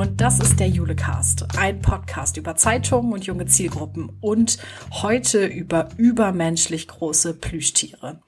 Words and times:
und 0.00 0.22
das 0.22 0.40
ist 0.40 0.58
der 0.58 0.68
Julecast, 0.68 1.58
ein 1.58 1.82
Podcast 1.82 2.38
über 2.38 2.56
Zeitungen 2.56 3.12
und 3.12 3.26
junge 3.26 3.44
Zielgruppen 3.44 4.10
und 4.22 4.56
heute 5.02 5.44
über 5.44 5.90
übermenschlich 5.98 6.88
große 6.88 7.34
Plüschtiere. 7.34 8.22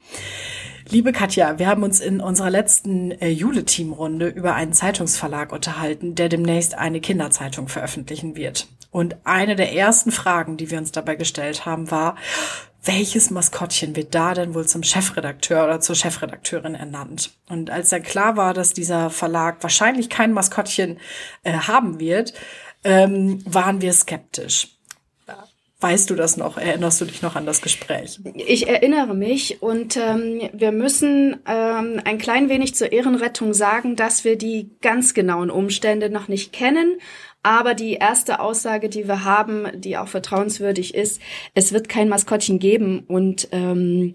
Liebe 0.91 1.13
Katja, 1.13 1.59
wir 1.59 1.69
haben 1.69 1.83
uns 1.83 2.01
in 2.01 2.21
unserer 2.21 2.51
letzten 2.51 3.13
äh, 3.13 3.31
Jule-Team-Runde 3.31 4.29
über 4.29 4.55
einen 4.55 4.75
Zeitungsverlag 4.75 5.51
unterhalten, 5.51 6.15
der 6.15 6.29
demnächst 6.29 6.75
eine 6.75 7.01
Kinderzeitung 7.01 7.69
veröffentlichen 7.69 8.37
wird. 8.37 8.69
Und 8.91 9.17
eine 9.25 9.57
der 9.57 9.75
ersten 9.75 10.13
Fragen, 10.13 10.59
die 10.59 10.71
wir 10.71 10.77
uns 10.77 10.93
dabei 10.93 11.17
gestellt 11.17 11.65
haben, 11.65 11.91
war, 11.91 12.17
welches 12.85 13.31
Maskottchen 13.31 13.95
wird 13.95 14.15
da 14.15 14.35
denn 14.35 14.55
wohl 14.55 14.67
zum 14.67 14.83
Chefredakteur 14.83 15.65
oder 15.65 15.81
zur 15.81 15.95
Chefredakteurin 15.95 16.75
ernannt? 16.75 17.33
Und 17.49 17.71
als 17.71 17.91
dann 17.91 18.03
klar 18.03 18.37
war, 18.37 18.55
dass 18.55 18.73
dieser 18.73 19.11
Verlag 19.11 19.63
wahrscheinlich 19.63 20.09
kein 20.09 20.33
Maskottchen 20.33 20.99
äh, 21.45 21.53
haben 21.53 22.01
wird, 22.01 22.35
ähm, 22.85 23.41
waren 23.45 23.81
wir 23.81 23.93
skeptisch. 23.93 24.69
Weißt 25.83 26.11
du 26.11 26.15
das 26.15 26.37
noch? 26.37 26.59
Erinnerst 26.59 27.01
du 27.01 27.05
dich 27.07 27.23
noch 27.23 27.35
an 27.35 27.45
das 27.45 27.61
Gespräch? 27.61 28.21
Ich 28.37 28.69
erinnere 28.69 29.15
mich 29.15 29.63
und 29.63 29.97
ähm, 29.97 30.49
wir 30.53 30.71
müssen 30.71 31.41
ähm, 31.45 32.01
ein 32.05 32.19
klein 32.19 32.49
wenig 32.49 32.77
zur 32.77 32.93
Ehrenrettung 32.93 33.53
sagen, 33.53 33.97
dass 33.97 34.23
wir 34.23 34.39
die 34.39 34.71
ganz 34.81 35.13
genauen 35.13 35.51
Umstände 35.51 36.09
noch 36.09 36.29
nicht 36.29 36.53
kennen. 36.53 36.99
Aber 37.43 37.75
die 37.75 37.95
erste 37.95 38.41
Aussage, 38.41 38.89
die 38.89 39.09
wir 39.09 39.25
haben, 39.25 39.69
die 39.75 39.97
auch 39.97 40.09
vertrauenswürdig 40.09 40.95
ist, 40.95 41.21
es 41.55 41.73
wird 41.73 41.89
kein 41.89 42.09
Maskottchen 42.09 42.59
geben 42.59 43.05
und 43.09 43.49
ähm, 43.51 44.15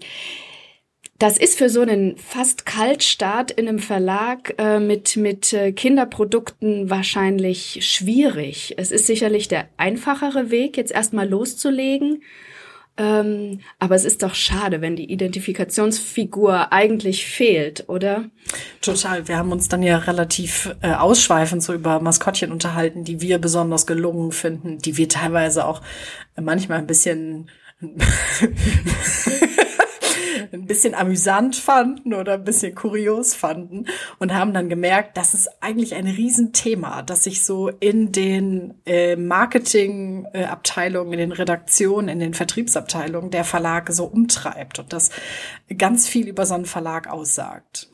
das 1.18 1.36
ist 1.36 1.58
für 1.58 1.68
so 1.68 1.80
einen 1.80 2.16
fast 2.16 2.64
Kaltstart 2.64 3.50
in 3.50 3.68
einem 3.68 3.80
Verlag 3.80 4.54
äh, 4.58 4.78
mit, 4.78 5.16
mit 5.16 5.52
äh, 5.52 5.72
Kinderprodukten 5.72 6.90
wahrscheinlich 6.90 7.78
schwierig. 7.80 8.74
Es 8.76 8.92
ist 8.92 9.08
sicherlich 9.08 9.48
der 9.48 9.68
einfachere 9.78 10.52
Weg, 10.52 10.76
jetzt 10.76 10.92
erstmal 10.92 11.28
loszulegen. 11.28 12.22
Ähm, 12.98 13.60
aber 13.78 13.94
es 13.94 14.04
ist 14.04 14.24
doch 14.24 14.34
schade, 14.34 14.80
wenn 14.80 14.96
die 14.96 15.10
Identifikationsfigur 15.10 16.72
eigentlich 16.72 17.26
fehlt, 17.26 17.88
oder? 17.88 18.24
Total. 18.80 19.28
Wir 19.28 19.38
haben 19.38 19.52
uns 19.52 19.68
dann 19.68 19.84
ja 19.84 19.98
relativ 19.98 20.74
äh, 20.82 20.92
ausschweifend 20.92 21.62
so 21.62 21.72
über 21.72 22.00
Maskottchen 22.00 22.50
unterhalten, 22.50 23.04
die 23.04 23.20
wir 23.20 23.38
besonders 23.38 23.86
gelungen 23.86 24.32
finden, 24.32 24.78
die 24.78 24.96
wir 24.96 25.08
teilweise 25.08 25.64
auch 25.64 25.80
manchmal 26.34 26.78
ein 26.78 26.88
bisschen 26.88 27.48
ein 30.58 30.66
bisschen 30.66 30.94
amüsant 30.94 31.56
fanden 31.56 32.14
oder 32.14 32.34
ein 32.34 32.44
bisschen 32.44 32.74
kurios 32.74 33.34
fanden 33.34 33.86
und 34.18 34.34
haben 34.34 34.52
dann 34.52 34.68
gemerkt, 34.68 35.16
das 35.16 35.34
ist 35.34 35.48
eigentlich 35.62 35.94
ein 35.94 36.06
Riesenthema, 36.06 37.02
das 37.02 37.24
sich 37.24 37.44
so 37.44 37.68
in 37.68 38.12
den 38.12 38.74
äh, 38.86 39.16
Marketingabteilungen, 39.16 41.14
in 41.14 41.18
den 41.18 41.32
Redaktionen, 41.32 42.08
in 42.08 42.20
den 42.20 42.34
Vertriebsabteilungen 42.34 43.30
der 43.30 43.44
Verlage 43.44 43.92
so 43.92 44.04
umtreibt 44.04 44.78
und 44.78 44.92
das 44.92 45.10
ganz 45.76 46.08
viel 46.08 46.28
über 46.28 46.46
so 46.46 46.54
einen 46.54 46.66
Verlag 46.66 47.08
aussagt. 47.08 47.88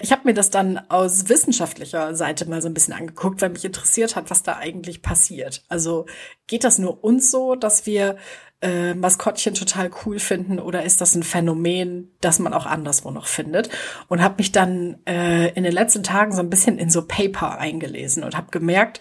Ich 0.00 0.12
habe 0.12 0.22
mir 0.24 0.34
das 0.34 0.50
dann 0.50 0.78
aus 0.88 1.28
wissenschaftlicher 1.28 2.14
Seite 2.14 2.48
mal 2.48 2.62
so 2.62 2.68
ein 2.68 2.74
bisschen 2.74 2.94
angeguckt, 2.94 3.42
weil 3.42 3.50
mich 3.50 3.64
interessiert 3.64 4.16
hat, 4.16 4.30
was 4.30 4.42
da 4.42 4.56
eigentlich 4.56 5.02
passiert. 5.02 5.64
Also 5.68 6.06
geht 6.46 6.64
das 6.64 6.78
nur 6.78 7.02
uns 7.02 7.30
so, 7.30 7.54
dass 7.54 7.86
wir 7.86 8.16
äh, 8.60 8.94
Maskottchen 8.94 9.54
total 9.54 9.90
cool 10.04 10.18
finden 10.18 10.58
oder 10.58 10.82
ist 10.82 11.00
das 11.00 11.14
ein 11.14 11.22
Phänomen, 11.22 12.12
das 12.20 12.38
man 12.38 12.54
auch 12.54 12.66
anderswo 12.66 13.10
noch 13.10 13.26
findet? 13.26 13.70
Und 14.08 14.22
habe 14.22 14.36
mich 14.38 14.52
dann 14.52 14.98
äh, 15.06 15.48
in 15.50 15.64
den 15.64 15.72
letzten 15.72 16.02
Tagen 16.02 16.32
so 16.32 16.40
ein 16.40 16.50
bisschen 16.50 16.78
in 16.78 16.90
so 16.90 17.06
Paper 17.06 17.58
eingelesen 17.58 18.24
und 18.24 18.36
habe 18.36 18.50
gemerkt, 18.50 19.00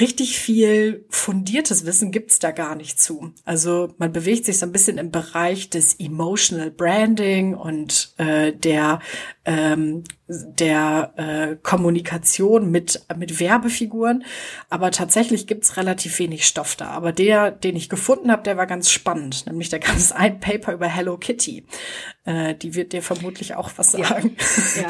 richtig 0.00 0.38
viel 0.38 1.04
fundiertes 1.10 1.84
Wissen 1.84 2.12
gibt's 2.12 2.38
da 2.38 2.50
gar 2.50 2.74
nicht 2.74 3.00
zu. 3.00 3.32
Also 3.44 3.94
man 3.98 4.12
bewegt 4.12 4.46
sich 4.46 4.58
so 4.58 4.64
ein 4.64 4.72
bisschen 4.72 4.96
im 4.96 5.10
Bereich 5.10 5.68
des 5.68 5.94
Emotional 5.98 6.70
Branding 6.70 7.54
und 7.54 8.14
äh, 8.16 8.52
der 8.52 9.00
ähm, 9.44 10.04
der 10.28 11.12
äh, 11.16 11.56
Kommunikation 11.62 12.70
mit 12.70 13.04
mit 13.16 13.38
Werbefiguren, 13.38 14.24
aber 14.70 14.92
tatsächlich 14.92 15.46
gibt's 15.46 15.76
relativ 15.76 16.18
wenig 16.18 16.46
Stoff 16.46 16.74
da. 16.76 16.88
Aber 16.88 17.12
der, 17.12 17.50
den 17.50 17.76
ich 17.76 17.90
gefunden 17.90 18.30
habe, 18.30 18.42
der 18.44 18.56
war 18.56 18.66
ganz 18.66 18.90
spannend. 18.90 19.46
Nämlich 19.46 19.68
da 19.68 19.78
gab 19.78 19.96
es 19.96 20.12
ein 20.12 20.40
Paper 20.40 20.72
über 20.72 20.86
Hello 20.86 21.18
Kitty. 21.18 21.66
Äh, 22.24 22.54
die 22.54 22.74
wird 22.74 22.94
dir 22.94 23.02
vermutlich 23.02 23.56
auch 23.56 23.70
was 23.76 23.92
sagen. 23.92 24.36
Ja. 24.76 24.82
ja. 24.82 24.88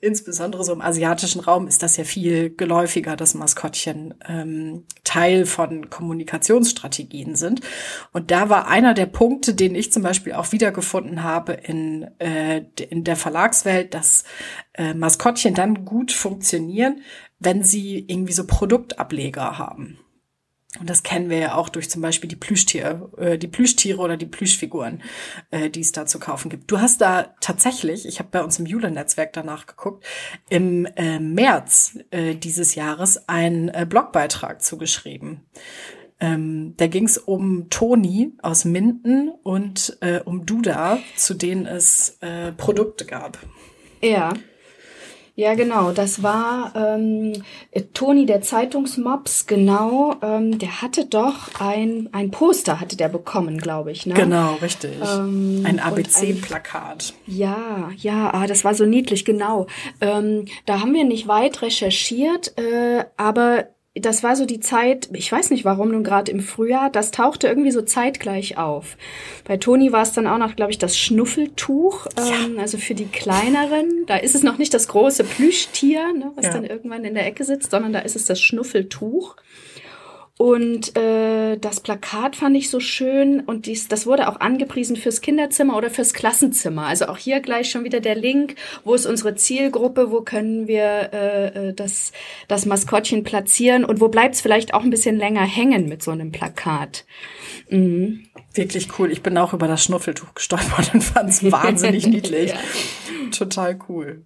Insbesondere 0.00 0.62
so 0.62 0.72
im 0.72 0.80
asiatischen 0.80 1.40
Raum 1.40 1.66
ist 1.66 1.82
das 1.82 1.96
ja 1.96 2.04
viel 2.04 2.54
geläufiger, 2.54 3.16
dass 3.16 3.34
Maskottchen 3.34 4.14
ähm, 4.28 4.84
Teil 5.04 5.46
von 5.46 5.88
Kommunikationsstrategien 5.88 7.34
sind. 7.34 7.60
Und 8.12 8.30
da 8.30 8.50
war 8.50 8.68
einer 8.68 8.94
der 8.94 9.06
Punkte, 9.06 9.54
den 9.54 9.74
ich 9.74 9.92
zum 9.92 10.02
Beispiel 10.02 10.34
auch 10.34 10.52
wiedergefunden 10.52 11.22
habe 11.22 11.54
in, 11.54 12.02
äh, 12.18 12.64
in 12.90 13.04
der 13.04 13.16
Verlagswelt, 13.16 13.94
dass 13.94 14.24
äh, 14.74 14.94
Maskottchen 14.94 15.54
dann 15.54 15.84
gut 15.84 16.12
funktionieren, 16.12 17.00
wenn 17.38 17.62
sie 17.62 18.04
irgendwie 18.06 18.32
so 18.32 18.46
Produktableger 18.46 19.58
haben. 19.58 19.98
Und 20.80 20.90
das 20.90 21.02
kennen 21.02 21.30
wir 21.30 21.38
ja 21.38 21.54
auch 21.54 21.68
durch 21.68 21.90
zum 21.90 22.02
Beispiel 22.02 22.28
die 22.28 22.36
Plüschtiere, 22.36 23.10
äh, 23.18 23.38
die 23.38 23.48
Plüschtiere 23.48 24.00
oder 24.00 24.16
die 24.16 24.26
Plüschfiguren, 24.26 25.02
äh, 25.50 25.70
die 25.70 25.80
es 25.80 25.92
da 25.92 26.06
zu 26.06 26.18
kaufen 26.18 26.48
gibt. 26.48 26.70
Du 26.70 26.80
hast 26.80 27.00
da 27.00 27.34
tatsächlich, 27.40 28.06
ich 28.06 28.18
habe 28.18 28.28
bei 28.30 28.42
uns 28.42 28.58
im 28.58 28.66
Jule-Netzwerk 28.66 29.32
danach 29.32 29.66
geguckt, 29.66 30.04
im 30.48 30.86
äh, 30.96 31.18
März 31.18 31.98
äh, 32.10 32.34
dieses 32.34 32.74
Jahres 32.74 33.28
einen 33.28 33.68
äh, 33.68 33.86
Blogbeitrag 33.88 34.62
zugeschrieben. 34.62 35.42
Ähm, 36.18 36.74
da 36.78 36.86
ging 36.86 37.04
es 37.04 37.18
um 37.18 37.68
Toni 37.68 38.32
aus 38.40 38.64
Minden 38.64 39.30
und 39.42 39.98
äh, 40.00 40.20
um 40.24 40.46
Duda, 40.46 40.98
zu 41.14 41.34
denen 41.34 41.66
es 41.66 42.16
äh, 42.20 42.52
Produkte 42.52 43.04
gab. 43.04 43.38
Ja. 44.02 44.32
Ja, 45.38 45.54
genau. 45.54 45.92
Das 45.92 46.22
war 46.22 46.72
ähm, 46.74 47.34
Toni, 47.92 48.24
der 48.24 48.40
Zeitungsmops, 48.40 49.46
genau. 49.46 50.16
Ähm, 50.22 50.58
der 50.58 50.80
hatte 50.80 51.04
doch 51.04 51.60
ein, 51.60 52.08
ein 52.12 52.30
Poster, 52.30 52.80
hatte 52.80 52.96
der 52.96 53.10
bekommen, 53.10 53.58
glaube 53.58 53.92
ich. 53.92 54.06
Ne? 54.06 54.14
Genau, 54.14 54.54
richtig. 54.54 54.92
Ähm, 55.02 55.62
ein 55.66 55.78
ABC-Plakat. 55.78 57.12
Ja, 57.26 57.90
ja, 57.98 58.32
ah, 58.32 58.46
das 58.46 58.64
war 58.64 58.74
so 58.74 58.86
niedlich, 58.86 59.26
genau. 59.26 59.66
Ähm, 60.00 60.46
da 60.64 60.80
haben 60.80 60.94
wir 60.94 61.04
nicht 61.04 61.28
weit 61.28 61.60
recherchiert, 61.60 62.56
äh, 62.56 63.04
aber 63.18 63.66
das 64.00 64.22
war 64.22 64.36
so 64.36 64.46
die 64.46 64.60
Zeit, 64.60 65.08
ich 65.12 65.30
weiß 65.30 65.50
nicht 65.50 65.64
warum 65.64 65.90
nun 65.90 66.04
gerade 66.04 66.30
im 66.30 66.40
Frühjahr, 66.40 66.90
das 66.90 67.10
tauchte 67.10 67.48
irgendwie 67.48 67.70
so 67.70 67.82
zeitgleich 67.82 68.58
auf. 68.58 68.96
Bei 69.44 69.56
Toni 69.56 69.92
war 69.92 70.02
es 70.02 70.12
dann 70.12 70.26
auch 70.26 70.38
noch, 70.38 70.56
glaube 70.56 70.72
ich, 70.72 70.78
das 70.78 70.96
Schnuffeltuch, 70.98 72.06
ähm, 72.16 72.58
also 72.58 72.78
für 72.78 72.94
die 72.94 73.06
kleineren. 73.06 74.04
Da 74.06 74.16
ist 74.16 74.34
es 74.34 74.42
noch 74.42 74.58
nicht 74.58 74.74
das 74.74 74.88
große 74.88 75.24
Plüschtier, 75.24 76.12
ne, 76.12 76.32
was 76.36 76.46
ja. 76.46 76.52
dann 76.52 76.64
irgendwann 76.64 77.04
in 77.04 77.14
der 77.14 77.26
Ecke 77.26 77.44
sitzt, 77.44 77.70
sondern 77.70 77.92
da 77.92 78.00
ist 78.00 78.16
es 78.16 78.24
das 78.26 78.40
Schnuffeltuch. 78.40 79.36
Und 80.38 80.94
äh, 80.98 81.56
das 81.56 81.80
Plakat 81.80 82.36
fand 82.36 82.56
ich 82.58 82.68
so 82.68 82.78
schön 82.78 83.40
und 83.40 83.64
dies, 83.64 83.88
das 83.88 84.06
wurde 84.06 84.28
auch 84.28 84.38
angepriesen 84.38 84.96
fürs 84.96 85.22
Kinderzimmer 85.22 85.74
oder 85.76 85.88
fürs 85.88 86.12
Klassenzimmer. 86.12 86.86
Also 86.86 87.06
auch 87.06 87.16
hier 87.16 87.40
gleich 87.40 87.70
schon 87.70 87.84
wieder 87.84 88.00
der 88.00 88.16
Link, 88.16 88.54
wo 88.84 88.94
ist 88.94 89.06
unsere 89.06 89.34
Zielgruppe, 89.34 90.10
wo 90.10 90.20
können 90.20 90.68
wir 90.68 91.10
äh, 91.14 91.68
äh 91.68 91.72
das, 91.72 92.12
das 92.48 92.66
Maskottchen 92.66 93.24
platzieren 93.24 93.84
und 93.86 94.00
wo 94.00 94.08
bleibt 94.08 94.34
es 94.34 94.42
vielleicht 94.42 94.74
auch 94.74 94.82
ein 94.82 94.90
bisschen 94.90 95.16
länger 95.16 95.44
hängen 95.44 95.88
mit 95.88 96.02
so 96.02 96.10
einem 96.10 96.32
Plakat. 96.32 97.06
Mhm. 97.70 98.26
Wirklich 98.52 98.98
cool. 98.98 99.10
Ich 99.10 99.22
bin 99.22 99.38
auch 99.38 99.54
über 99.54 99.68
das 99.68 99.82
Schnuffeltuch 99.84 100.34
gestolpert 100.34 100.92
und 100.92 101.02
fand 101.02 101.30
es 101.30 101.50
wahnsinnig 101.50 102.06
niedlich. 102.06 102.50
ja. 102.50 102.58
Total 103.30 103.78
cool. 103.88 104.22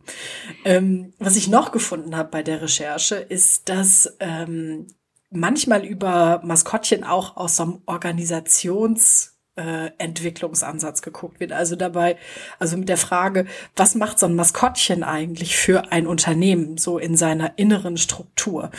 Ähm, 0.64 1.12
was 1.18 1.36
ich 1.36 1.48
noch 1.48 1.72
gefunden 1.72 2.16
habe 2.16 2.30
bei 2.30 2.42
der 2.42 2.62
Recherche, 2.62 3.14
ist, 3.14 3.68
dass 3.68 4.16
ähm, 4.20 4.86
manchmal 5.30 5.84
über 5.84 6.40
Maskottchen 6.44 7.04
auch 7.04 7.36
aus 7.36 7.56
so 7.56 7.62
einem 7.62 7.82
Organisations 7.86 9.38
äh, 9.56 9.90
Entwicklungsansatz 9.98 11.02
geguckt 11.02 11.40
wird. 11.40 11.52
Also 11.52 11.76
dabei, 11.76 12.16
also 12.58 12.76
mit 12.76 12.88
der 12.88 12.96
Frage, 12.96 13.46
was 13.76 13.94
macht 13.94 14.18
so 14.18 14.26
ein 14.26 14.34
Maskottchen 14.34 15.02
eigentlich 15.02 15.56
für 15.56 15.92
ein 15.92 16.06
Unternehmen 16.06 16.78
so 16.78 16.98
in 16.98 17.16
seiner 17.16 17.58
inneren 17.58 17.96
Struktur? 17.96 18.70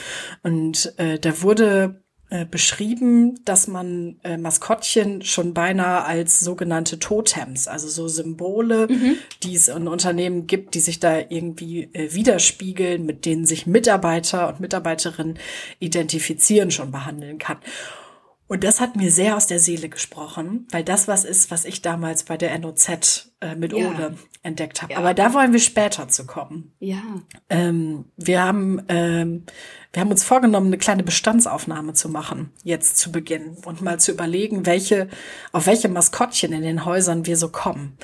Und 0.43 0.97
äh, 0.97 1.19
da 1.19 1.41
wurde 1.41 2.03
äh, 2.31 2.45
beschrieben, 2.45 3.43
dass 3.43 3.67
man 3.67 4.15
äh, 4.23 4.37
Maskottchen 4.37 5.21
schon 5.21 5.53
beinahe 5.53 6.05
als 6.05 6.39
sogenannte 6.39 6.97
Totems, 6.97 7.67
also 7.67 7.89
so 7.89 8.07
Symbole, 8.07 8.87
mhm. 8.89 9.17
die 9.43 9.53
es 9.53 9.67
in 9.67 9.89
Unternehmen 9.89 10.47
gibt, 10.47 10.73
die 10.73 10.79
sich 10.79 11.01
da 11.01 11.19
irgendwie 11.19 11.89
äh, 11.91 12.13
widerspiegeln, 12.13 13.05
mit 13.05 13.25
denen 13.25 13.45
sich 13.45 13.67
Mitarbeiter 13.67 14.47
und 14.47 14.61
Mitarbeiterinnen 14.61 15.39
identifizieren, 15.79 16.71
schon 16.71 16.89
behandeln 16.89 17.37
kann. 17.37 17.57
Und 18.51 18.65
das 18.65 18.81
hat 18.81 18.97
mir 18.97 19.11
sehr 19.11 19.37
aus 19.37 19.47
der 19.47 19.59
Seele 19.59 19.87
gesprochen, 19.87 20.67
weil 20.71 20.83
das 20.83 21.07
was 21.07 21.23
ist, 21.23 21.51
was 21.51 21.63
ich 21.63 21.81
damals 21.81 22.23
bei 22.23 22.35
der 22.35 22.59
NOZ 22.59 23.31
äh, 23.39 23.55
mit 23.55 23.71
ja. 23.71 23.87
Ole 23.87 24.17
entdeckt 24.43 24.81
habe. 24.81 24.91
Ja. 24.91 24.99
Aber 24.99 25.13
da 25.13 25.33
wollen 25.33 25.53
wir 25.53 25.61
später 25.61 26.09
zu 26.09 26.25
kommen. 26.25 26.73
Ja. 26.81 27.01
Ähm, 27.47 28.03
wir 28.17 28.43
haben 28.43 28.83
ähm, 28.89 29.45
wir 29.93 30.01
haben 30.01 30.11
uns 30.11 30.25
vorgenommen, 30.25 30.67
eine 30.67 30.77
kleine 30.77 31.03
Bestandsaufnahme 31.03 31.93
zu 31.93 32.09
machen 32.09 32.51
jetzt 32.65 32.97
zu 32.97 33.13
Beginn 33.13 33.55
und 33.63 33.81
mal 33.81 34.01
zu 34.01 34.11
überlegen, 34.11 34.65
welche 34.65 35.07
auf 35.53 35.65
welche 35.65 35.87
Maskottchen 35.87 36.51
in 36.51 36.63
den 36.63 36.83
Häusern 36.83 37.25
wir 37.25 37.37
so 37.37 37.47
kommen. 37.47 37.97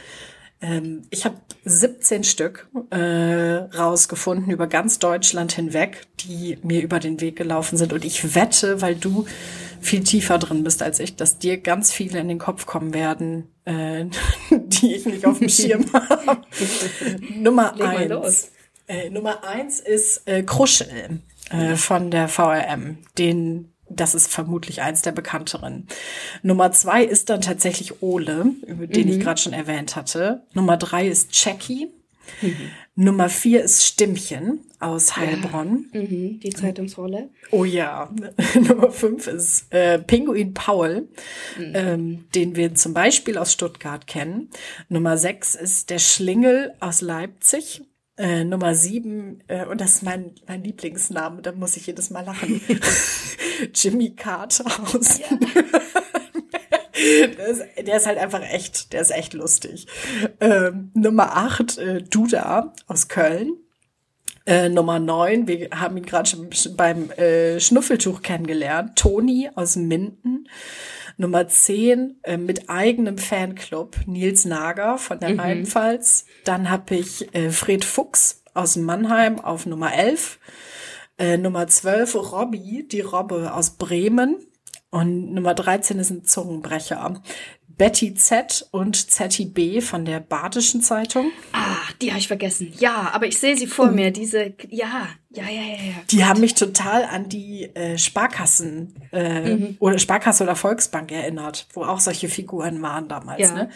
Ähm, 0.61 1.01
ich 1.09 1.25
habe 1.25 1.35
17 1.65 2.23
Stück 2.23 2.69
äh, 2.89 2.97
rausgefunden 2.97 4.49
über 4.49 4.67
ganz 4.67 4.97
Deutschland 4.99 5.51
hinweg, 5.51 6.07
die 6.21 6.57
mir 6.63 6.81
über 6.81 7.01
den 7.01 7.19
Weg 7.19 7.35
gelaufen 7.35 7.77
sind. 7.77 7.91
Und 7.91 8.05
ich 8.05 8.33
wette, 8.33 8.81
weil 8.81 8.95
du 8.95 9.25
viel 9.79 10.03
tiefer 10.03 10.37
drin 10.37 10.63
bist 10.63 10.81
als 10.81 10.99
ich, 10.99 11.15
dass 11.15 11.39
dir 11.39 11.57
ganz 11.57 11.91
viele 11.91 12.19
in 12.19 12.27
den 12.27 12.39
Kopf 12.39 12.65
kommen 12.65 12.93
werden, 12.93 13.49
äh, 13.65 14.05
die 14.51 14.95
ich 14.95 15.05
nicht 15.05 15.25
auf 15.25 15.39
dem 15.39 15.49
Schirm 15.49 15.85
habe. 15.93 16.41
Nummer 17.35 17.73
Leg 17.75 18.11
eins. 18.11 18.51
Äh, 18.87 19.09
Nummer 19.09 19.43
eins 19.43 19.79
ist 19.79 20.27
äh, 20.27 20.43
Kruschel 20.43 21.21
äh, 21.49 21.75
von 21.75 22.11
der 22.11 22.27
VRM. 22.27 22.99
Den 23.17 23.73
das 23.89 24.15
ist 24.15 24.27
vermutlich 24.27 24.81
eins 24.81 25.01
der 25.01 25.13
bekannteren. 25.13 25.87
Nummer 26.43 26.71
zwei 26.71 27.03
ist 27.03 27.29
dann 27.29 27.41
tatsächlich 27.41 28.01
Ole, 28.01 28.53
über 28.65 28.87
den 28.87 29.07
mhm. 29.07 29.13
ich 29.13 29.19
gerade 29.21 29.39
schon 29.39 29.53
erwähnt 29.53 29.95
hatte. 29.95 30.43
Nummer 30.53 30.77
drei 30.77 31.07
ist 31.07 31.29
Jackie. 31.43 31.87
Mhm. 32.41 32.71
Nummer 32.95 33.29
vier 33.29 33.63
ist 33.63 33.85
Stimmchen 33.85 34.61
aus 34.79 35.15
Heilbronn. 35.15 35.89
Ja. 35.93 36.01
Mhm, 36.01 36.39
die 36.39 36.49
Zeitungsrolle. 36.49 37.29
Oh 37.51 37.63
ja. 37.63 38.13
Nummer 38.55 38.91
fünf 38.91 39.27
ist 39.27 39.71
äh, 39.73 39.99
Pinguin 39.99 40.53
Paul, 40.53 41.07
mhm. 41.57 41.71
ähm, 41.73 42.25
den 42.33 42.55
wir 42.55 42.75
zum 42.75 42.93
Beispiel 42.93 43.37
aus 43.37 43.53
Stuttgart 43.53 44.07
kennen. 44.07 44.49
Nummer 44.89 45.17
sechs 45.17 45.55
ist 45.55 45.89
der 45.89 45.99
Schlingel 45.99 46.73
aus 46.79 47.01
Leipzig. 47.01 47.81
Äh, 48.19 48.45
Nummer 48.45 48.73
sieben, 48.73 49.43
äh, 49.47 49.63
und 49.65 49.79
das 49.79 49.97
ist 49.97 50.03
mein, 50.03 50.31
mein 50.47 50.63
Lieblingsname, 50.63 51.43
da 51.43 51.51
muss 51.51 51.77
ich 51.77 51.85
jedes 51.85 52.09
Mal 52.09 52.25
lachen. 52.25 52.59
Jimmy 53.75 54.15
Carter 54.15 54.65
aus. 54.65 55.19
Ja. 55.19 55.27
Der, 56.97 57.47
ist, 57.47 57.63
der 57.85 57.97
ist 57.97 58.05
halt 58.05 58.17
einfach 58.17 58.41
echt, 58.41 58.93
der 58.93 59.01
ist 59.01 59.11
echt 59.11 59.33
lustig. 59.33 59.87
Ähm, 60.39 60.91
Nummer 60.93 61.37
acht, 61.37 61.77
äh, 61.77 62.01
Duda 62.01 62.73
aus 62.87 63.07
Köln. 63.07 63.57
Äh, 64.45 64.69
Nummer 64.69 64.99
neun, 64.99 65.47
wir 65.47 65.69
haben 65.71 65.97
ihn 65.97 66.05
gerade 66.05 66.29
schon 66.29 66.49
beim 66.77 67.11
äh, 67.11 67.59
Schnuffeltuch 67.59 68.21
kennengelernt, 68.21 68.97
Toni 68.97 69.49
aus 69.55 69.75
Minden. 69.75 70.47
Nummer 71.17 71.47
10 71.47 72.19
äh, 72.23 72.37
mit 72.37 72.69
eigenem 72.69 73.17
Fanclub, 73.17 73.97
Nils 74.05 74.45
Nager 74.45 74.97
von 74.99 75.19
der 75.19 75.31
mhm. 75.31 75.39
Rheinpfalz. 75.39 76.25
Dann 76.45 76.69
habe 76.69 76.95
ich 76.95 77.33
äh, 77.35 77.49
Fred 77.49 77.83
Fuchs 77.83 78.43
aus 78.53 78.75
Mannheim 78.75 79.39
auf 79.39 79.65
Nummer 79.65 79.93
11. 79.93 80.39
Äh, 81.17 81.37
Nummer 81.37 81.67
12 81.67 82.15
Robby, 82.31 82.87
die 82.87 83.01
Robbe 83.01 83.53
aus 83.53 83.71
Bremen. 83.71 84.37
Und 84.89 85.33
Nummer 85.33 85.53
13 85.53 85.99
ist 85.99 86.09
ein 86.09 86.23
Zungenbrecher. 86.23 87.21
Betty 87.77 88.15
Z 88.15 88.67
und 88.71 89.11
Zetty 89.11 89.45
B 89.45 89.81
von 89.81 90.03
der 90.03 90.19
Badischen 90.19 90.81
Zeitung. 90.81 91.31
Ah, 91.53 91.77
die 92.01 92.09
habe 92.09 92.19
ich 92.19 92.27
vergessen. 92.27 92.73
Ja, 92.79 93.11
aber 93.13 93.27
ich 93.27 93.37
sehe 93.37 93.55
sie 93.55 93.67
vor 93.67 93.89
oh. 93.89 93.91
mir. 93.91 94.09
Diese, 94.09 94.55
ja, 94.69 95.09
ja, 95.29 95.43
ja, 95.43 95.61
ja, 95.61 95.73
ja. 95.73 95.93
Die 96.09 96.25
haben 96.25 96.41
mich 96.41 96.55
total 96.55 97.03
an 97.03 97.29
die 97.29 97.65
äh, 97.75 97.97
Sparkassen 97.99 98.95
äh, 99.11 99.55
mhm. 99.55 99.77
oder 99.79 99.99
Sparkasse 99.99 100.43
oder 100.43 100.55
Volksbank 100.55 101.11
erinnert, 101.11 101.67
wo 101.73 101.83
auch 101.83 101.99
solche 101.99 102.29
Figuren 102.29 102.81
waren 102.81 103.07
damals. 103.07 103.41
Ja. 103.41 103.53
Ne? 103.53 103.69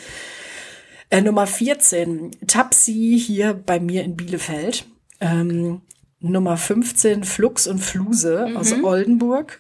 Äh, 1.12 1.22
Nummer 1.22 1.46
14, 1.46 2.32
Tapsi 2.48 3.22
hier 3.24 3.54
bei 3.54 3.80
mir 3.80 4.04
in 4.04 4.16
Bielefeld. 4.16 4.86
Ähm, 5.20 5.82
Nummer 6.24 6.56
15 6.56 7.24
Flux 7.24 7.66
und 7.66 7.80
Fluse 7.80 8.46
mhm. 8.50 8.58
aus 8.58 8.74
Oldenburg. 8.84 9.60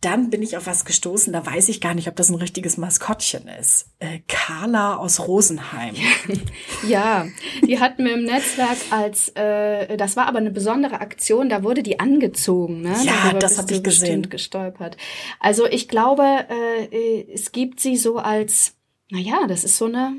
Dann 0.00 0.30
bin 0.30 0.42
ich 0.42 0.56
auf 0.56 0.66
was 0.66 0.86
gestoßen, 0.86 1.32
da 1.32 1.44
weiß 1.44 1.68
ich 1.68 1.80
gar 1.80 1.92
nicht, 1.94 2.08
ob 2.08 2.16
das 2.16 2.30
ein 2.30 2.36
richtiges 2.36 2.78
Maskottchen 2.78 3.46
ist. 3.48 3.90
Äh, 3.98 4.20
Carla 4.26 4.96
aus 4.96 5.20
Rosenheim. 5.20 5.94
ja, 6.88 7.26
die 7.66 7.80
hatten 7.80 8.04
wir 8.04 8.14
im 8.14 8.24
Netzwerk 8.24 8.78
als, 8.90 9.28
äh, 9.34 9.96
das 9.98 10.16
war 10.16 10.26
aber 10.26 10.38
eine 10.38 10.50
besondere 10.50 11.00
Aktion, 11.00 11.50
da 11.50 11.62
wurde 11.62 11.82
die 11.82 12.00
angezogen. 12.00 12.80
Ne? 12.80 12.96
Ja, 13.04 13.12
Darüber 13.24 13.38
das 13.38 13.58
habe 13.58 13.72
ich 13.74 13.82
gesehen. 13.82 14.28
gestolpert. 14.30 14.96
Also 15.38 15.66
ich 15.66 15.86
glaube, 15.86 16.22
äh, 16.22 17.26
es 17.30 17.52
gibt 17.52 17.78
sie 17.78 17.96
so 17.96 18.16
als, 18.16 18.74
naja, 19.10 19.46
das 19.46 19.64
ist 19.64 19.76
so 19.76 19.84
eine 19.84 20.14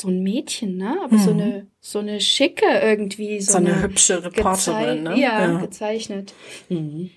so 0.00 0.08
ein 0.08 0.22
Mädchen, 0.22 0.76
ne? 0.76 0.96
Aber 1.04 1.16
mhm. 1.16 1.22
so 1.22 1.30
eine 1.30 1.66
so 1.80 1.98
eine 1.98 2.20
schicke 2.20 2.66
irgendwie 2.66 3.40
so, 3.40 3.52
so 3.52 3.58
eine, 3.58 3.72
eine, 3.72 3.82
hübsche 3.82 4.24
Reporterin, 4.24 5.02
ne? 5.02 5.18
Ja, 5.18 5.40
ja. 5.40 5.58
gezeichnet. 5.60 6.34
Mhm. 6.68 7.10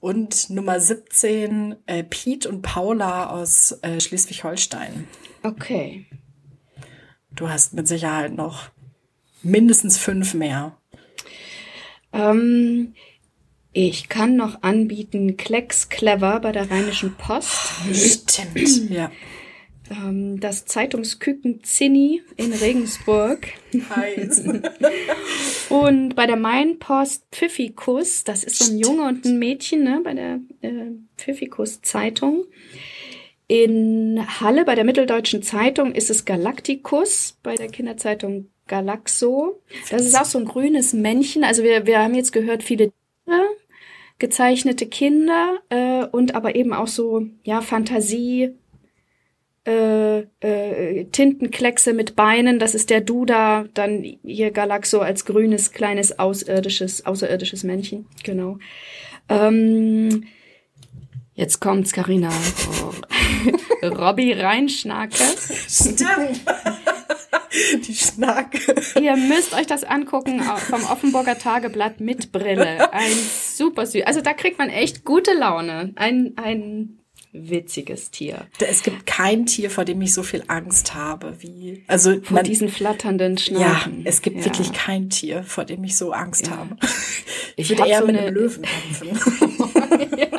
Und 0.00 0.50
Nummer 0.50 0.80
17 0.80 1.76
äh, 1.86 2.04
Piet 2.04 2.44
und 2.44 2.60
Paula 2.62 3.30
aus 3.30 3.78
äh, 3.82 4.00
Schleswig-Holstein. 4.00 5.08
Okay. 5.42 6.06
Du 7.34 7.48
hast 7.48 7.72
mit 7.72 7.88
Sicherheit 7.88 8.34
noch 8.34 8.68
mindestens 9.42 9.96
fünf 9.96 10.34
mehr. 10.34 10.76
Ähm, 12.12 12.94
ich 13.72 14.08
kann 14.10 14.36
noch 14.36 14.62
anbieten 14.62 15.38
Klecks 15.38 15.88
Clever 15.88 16.38
bei 16.40 16.52
der 16.52 16.70
Rheinischen 16.70 17.14
Post. 17.16 17.72
Stimmt, 17.92 18.90
ja 18.90 19.10
ähm, 19.90 20.40
das 20.40 20.64
Zeitungsküken 20.64 21.62
Zinni 21.62 22.22
in 22.36 22.52
Regensburg. 22.52 23.48
Heiß. 23.74 24.44
und 25.68 26.14
bei 26.14 26.26
der 26.26 26.36
Mainpost 26.36 27.24
Pfiffikus, 27.30 28.24
das 28.24 28.44
ist 28.44 28.58
so 28.58 28.72
ein 28.72 28.78
Junge 28.78 29.06
und 29.08 29.24
ein 29.24 29.38
Mädchen, 29.38 29.82
ne, 29.84 30.00
bei 30.02 30.14
der 30.14 30.40
äh, 30.62 30.92
Pfiffikus 31.16 31.82
Zeitung. 31.82 32.44
In 33.46 34.24
Halle 34.40 34.64
bei 34.64 34.74
der 34.74 34.84
Mitteldeutschen 34.84 35.42
Zeitung 35.42 35.92
ist 35.92 36.08
es 36.08 36.24
Galacticus, 36.24 37.38
bei 37.42 37.56
der 37.56 37.68
Kinderzeitung 37.68 38.48
Galaxo. 38.66 39.60
Das 39.90 40.06
ist 40.06 40.18
auch 40.18 40.24
so 40.24 40.38
ein 40.38 40.46
grünes 40.46 40.94
Männchen. 40.94 41.44
Also 41.44 41.62
wir, 41.62 41.86
wir 41.86 41.98
haben 41.98 42.14
jetzt 42.14 42.32
gehört, 42.32 42.62
viele 42.62 42.90
Tiere, 43.26 43.46
gezeichnete 44.18 44.86
Kinder 44.86 45.58
äh, 45.68 46.06
und 46.06 46.34
aber 46.34 46.54
eben 46.54 46.72
auch 46.72 46.86
so, 46.86 47.26
ja, 47.42 47.60
Fantasie, 47.60 48.54
äh, 49.66 50.20
äh, 50.40 51.04
Tintenkleckse 51.06 51.94
mit 51.94 52.16
Beinen, 52.16 52.58
das 52.58 52.74
ist 52.74 52.90
der 52.90 53.00
Duda, 53.00 53.64
dann 53.72 54.02
hier 54.22 54.50
Galaxo 54.50 55.00
als 55.00 55.24
grünes, 55.24 55.72
kleines, 55.72 56.18
außerirdisches, 56.18 57.06
außerirdisches 57.06 57.64
Männchen, 57.64 58.06
genau. 58.22 58.58
Ähm, 59.28 60.24
jetzt 61.34 61.60
kommt's, 61.60 61.92
Carina. 61.92 62.30
Oh. 62.82 62.92
Robby 63.86 64.32
Reinschnake. 64.32 65.16
Stimmt. 65.68 66.40
Die 67.86 67.94
Schnake. 67.94 68.74
Ihr 69.00 69.16
müsst 69.16 69.54
euch 69.54 69.66
das 69.66 69.84
angucken 69.84 70.40
vom 70.40 70.84
Offenburger 70.84 71.38
Tageblatt 71.38 72.00
mit 72.00 72.32
Brille. 72.32 72.92
Ein 72.92 73.12
super 73.12 73.86
süß. 73.86 74.02
Also 74.06 74.20
da 74.20 74.32
kriegt 74.32 74.58
man 74.58 74.70
echt 74.70 75.04
gute 75.04 75.32
Laune. 75.34 75.92
Ein, 75.96 76.32
ein 76.36 76.98
witziges 77.34 78.10
Tier. 78.10 78.46
Es 78.58 78.82
gibt 78.82 79.04
kein 79.04 79.44
Tier, 79.44 79.68
vor 79.70 79.84
dem 79.84 80.00
ich 80.00 80.14
so 80.14 80.22
viel 80.22 80.44
Angst 80.46 80.94
habe 80.94 81.34
wie 81.40 81.84
also 81.88 82.20
vor 82.22 82.36
man, 82.36 82.44
diesen 82.44 82.68
flatternden 82.68 83.36
Schnaken. 83.36 83.98
Ja, 83.98 84.02
es 84.04 84.22
gibt 84.22 84.38
ja. 84.38 84.44
wirklich 84.44 84.72
kein 84.72 85.10
Tier, 85.10 85.42
vor 85.42 85.64
dem 85.64 85.84
ich 85.84 85.96
so 85.96 86.12
Angst 86.12 86.46
ja. 86.46 86.56
habe. 86.56 86.76
Ich, 87.56 87.70
ich 87.70 87.78
würde 87.78 87.88
eher 87.88 88.00
so 88.00 88.06
mit 88.08 88.18
einem 88.18 88.34
Löwen 88.34 88.64
kämpfen. 88.64 89.16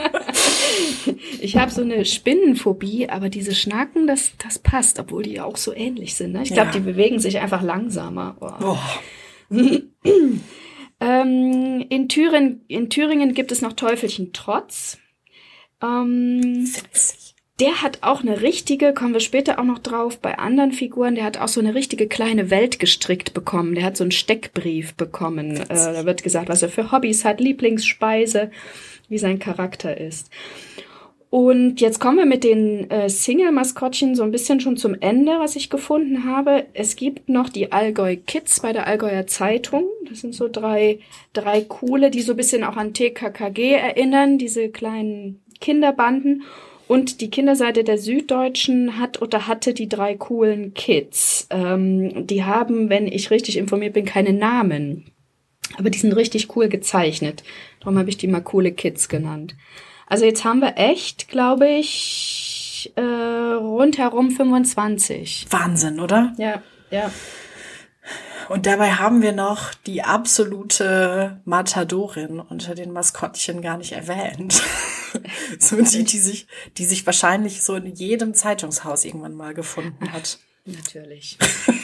Ich 1.40 1.58
habe 1.58 1.72
so 1.72 1.82
eine 1.82 2.06
Spinnenphobie, 2.06 3.10
aber 3.10 3.30
diese 3.30 3.54
Schnaken, 3.54 4.08
das, 4.08 4.32
das 4.38 4.60
passt, 4.60 5.00
obwohl 5.00 5.24
die 5.24 5.34
ja 5.34 5.46
auch 5.46 5.58
so 5.58 5.74
ähnlich 5.74 6.16
sind. 6.16 6.34
Ne? 6.34 6.44
Ich 6.44 6.54
glaube, 6.54 6.72
die 6.72 6.80
bewegen 6.80 7.20
sich 7.20 7.40
einfach 7.40 7.62
langsamer. 7.62 8.36
Oh. 8.62 8.78
ähm, 11.00 11.86
in, 11.90 12.10
Thüringen, 12.10 12.66
in 12.68 12.90
Thüringen 12.90 13.34
gibt 13.34 13.52
es 13.52 13.62
noch 13.62 13.74
Teufelchen 13.74 14.34
Trotz. 14.34 14.98
Ähm, 15.82 16.68
der 17.60 17.82
hat 17.82 18.00
auch 18.02 18.22
eine 18.22 18.42
richtige, 18.42 18.94
kommen 18.94 19.14
wir 19.14 19.22
später 19.22 19.60
auch 19.60 19.64
noch 19.64 19.80
drauf, 19.80 20.20
bei 20.20 20.38
anderen 20.38 20.74
Figuren, 20.74 21.16
der 21.16 21.24
hat 21.24 21.38
auch 21.38 21.48
so 21.48 21.62
eine 21.62 21.74
richtige 21.74 22.08
kleine 22.08 22.50
Welt 22.50 22.80
gestrickt 22.80 23.34
bekommen. 23.34 23.76
Der 23.76 23.86
hat 23.86 23.96
so 23.96 24.04
einen 24.04 24.12
Steckbrief 24.12 24.96
bekommen. 24.96 25.58
Äh, 25.58 25.68
da 25.70 26.06
wird 26.06 26.24
gesagt, 26.24 26.50
was 26.50 26.64
er 26.64 26.70
für 26.70 26.92
Hobbys 26.92 27.24
hat, 27.24 27.40
Lieblingsspeise, 27.40 28.52
wie 29.08 29.18
sein 29.18 29.40
Charakter 29.40 29.98
ist. 29.98 30.30
Und 31.30 31.82
jetzt 31.82 32.00
kommen 32.00 32.18
wir 32.18 32.26
mit 32.26 32.44
den 32.44 32.90
äh, 32.90 33.10
Single-Maskottchen 33.10 34.16
so 34.16 34.24
ein 34.24 34.32
bisschen 34.32 34.60
schon 34.60 34.78
zum 34.78 34.96
Ende, 35.02 35.34
was 35.40 35.56
ich 35.56 35.70
gefunden 35.70 36.24
habe. 36.24 36.66
Es 36.74 36.96
gibt 36.96 37.30
noch 37.30 37.50
die 37.50 37.72
Allgäu 37.72 38.16
Kids 38.16 38.62
bei 38.62 38.74
der 38.74 38.88
Allgäuer 38.88 39.28
Zeitung. 39.28 39.86
Das 40.08 40.22
sind 40.22 40.34
so 40.34 40.48
drei, 40.50 41.00
drei 41.34 41.62
coole, 41.62 42.10
die 42.10 42.22
so 42.22 42.34
ein 42.34 42.38
bisschen 42.38 42.64
auch 42.64 42.78
an 42.78 42.94
TKKG 42.94 43.74
erinnern, 43.74 44.38
diese 44.38 44.70
kleinen 44.70 45.42
Kinderbanden. 45.60 46.44
Und 46.88 47.22
die 47.22 47.32
Kinderseite 47.32 47.84
der 47.84 47.98
Süddeutschen 47.98 49.00
hat 49.00 49.22
oder 49.22 49.48
hatte 49.48 49.74
die 49.74 49.90
drei 49.90 50.16
coolen 50.16 50.74
Kids. 50.76 51.48
Ähm, 51.50 52.28
die 52.28 52.44
haben, 52.44 52.90
wenn 52.90 53.08
ich 53.08 53.32
richtig 53.32 53.58
informiert 53.58 53.94
bin, 53.94 54.06
keine 54.06 54.34
Namen. 54.34 55.06
Aber 55.78 55.90
die 55.90 55.98
sind 55.98 56.14
richtig 56.14 56.56
cool 56.56 56.70
gezeichnet. 56.70 57.44
Darum 57.80 57.98
habe 57.98 58.10
ich 58.10 58.18
die 58.18 58.28
mal 58.28 58.42
coole 58.42 58.72
Kids 58.72 59.10
genannt. 59.10 59.56
Also 60.08 60.26
jetzt 60.26 60.44
haben 60.44 60.60
wir 60.60 60.78
echt, 60.78 61.28
glaube 61.28 61.68
ich, 61.68 62.94
äh, 62.96 63.02
rundherum 63.02 64.30
25. 64.30 65.48
Wahnsinn, 65.50 66.00
oder? 66.00 66.34
Ja, 66.38 66.62
ja. 66.92 67.12
Und 68.48 68.68
dabei 68.68 68.92
haben 68.92 69.24
wir 69.24 69.32
noch 69.32 69.74
die 69.74 70.04
absolute 70.04 71.42
Matadorin 71.46 72.40
unter 72.40 72.76
den 72.76 72.92
Maskottchen 72.92 73.62
gar 73.62 73.78
nicht 73.78 73.94
erwähnt. 73.94 74.62
so 75.60 75.82
die, 75.82 76.04
die 76.04 76.20
sich, 76.20 76.48
die 76.78 76.86
sich 76.86 77.06
wahrscheinlich 77.06 77.62
so 77.62 77.76
in 77.76 77.88
jedem 77.88 78.34
Zeitungshaus 78.34 79.06
irgendwann 79.06 79.36
mal 79.36 79.54
gefunden 79.54 80.12
hat. 80.12 80.40
Natürlich. 80.66 81.38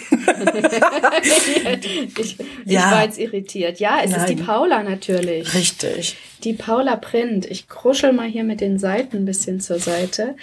ich, 2.17 2.39
ich 2.39 2.45
ja. 2.65 2.91
war 2.91 3.03
jetzt 3.03 3.19
irritiert. 3.19 3.79
Ja, 3.79 4.01
es 4.03 4.09
Nein. 4.09 4.21
ist 4.21 4.29
die 4.29 4.43
Paula 4.43 4.81
natürlich. 4.81 5.53
Richtig. 5.53 6.17
Die 6.43 6.53
Paula 6.53 6.95
Print. 6.95 7.45
Ich 7.45 7.67
kruschel 7.67 8.11
mal 8.11 8.27
hier 8.27 8.43
mit 8.43 8.59
den 8.59 8.79
Seiten 8.79 9.17
ein 9.17 9.25
bisschen 9.25 9.61
zur 9.61 9.77
Seite. 9.77 10.35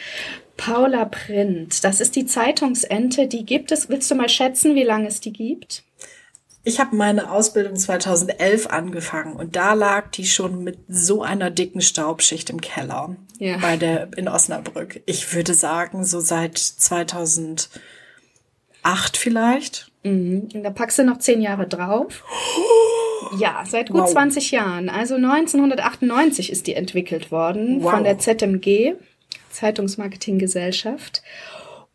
Paula 0.57 1.05
Print. 1.05 1.83
Das 1.83 2.01
ist 2.01 2.15
die 2.15 2.27
Zeitungsente. 2.27 3.27
Die 3.27 3.45
gibt 3.45 3.73
es. 3.73 3.89
Willst 3.89 4.09
du 4.09 4.15
mal 4.15 4.29
schätzen, 4.29 4.77
wie 4.77 4.85
lange 4.85 5.09
es 5.09 5.19
die 5.19 5.33
gibt? 5.33 5.83
Ich 6.69 6.79
habe 6.79 6.95
meine 6.95 7.31
Ausbildung 7.31 7.77
2011 7.77 8.67
angefangen 8.67 9.37
und 9.37 9.57
da 9.57 9.73
lag 9.73 10.11
die 10.11 10.27
schon 10.27 10.63
mit 10.63 10.77
so 10.87 11.23
einer 11.23 11.51
dicken 11.51 11.81
Staubschicht 11.81 12.51
im 12.51 12.61
Keller 12.61 13.17
ja. 13.39 13.57
bei 13.57 13.79
der 13.79 14.11
in 14.19 14.29
Osnabrück. 14.29 15.01
Ich 15.07 15.35
würde 15.35 15.55
sagen, 15.55 16.05
so 16.05 16.21
seit 16.21 16.59
2008 16.59 17.71
vielleicht. 19.15 19.91
Mhm. 20.03 20.51
Und 20.53 20.63
da 20.63 20.69
packst 20.69 20.99
du 20.99 21.05
noch 21.05 21.21
zehn 21.21 21.41
Jahre 21.41 21.67
drauf. 21.67 22.23
Ja, 23.39 23.63
seit 23.67 23.91
gut 23.91 24.03
wow. 24.03 24.11
20 24.11 24.53
Jahren. 24.53 24.89
Also 24.89 25.17
1998 25.17 26.51
ist 26.51 26.67
die 26.67 26.73
entwickelt 26.73 27.31
worden 27.31 27.83
wow. 27.83 27.91
von 27.91 28.05
der 28.05 28.19
ZMG, 28.19 28.95
Zeitungsmarketinggesellschaft. 29.51 31.23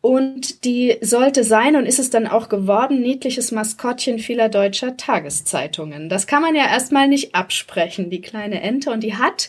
Und 0.04 0.66
die 0.66 0.98
sollte 1.00 1.44
sein 1.44 1.76
und 1.76 1.86
ist 1.86 1.98
es 1.98 2.10
dann 2.10 2.26
auch 2.26 2.50
geworden, 2.50 3.00
niedliches 3.00 3.52
Maskottchen 3.52 4.18
vieler 4.18 4.50
deutscher 4.50 4.98
Tageszeitungen. 4.98 6.10
Das 6.10 6.26
kann 6.26 6.42
man 6.42 6.54
ja 6.54 6.66
erstmal 6.66 7.08
nicht 7.08 7.34
absprechen, 7.34 8.10
die 8.10 8.20
kleine 8.20 8.60
Ente. 8.60 8.90
Und 8.90 9.02
die 9.02 9.16
hat, 9.16 9.48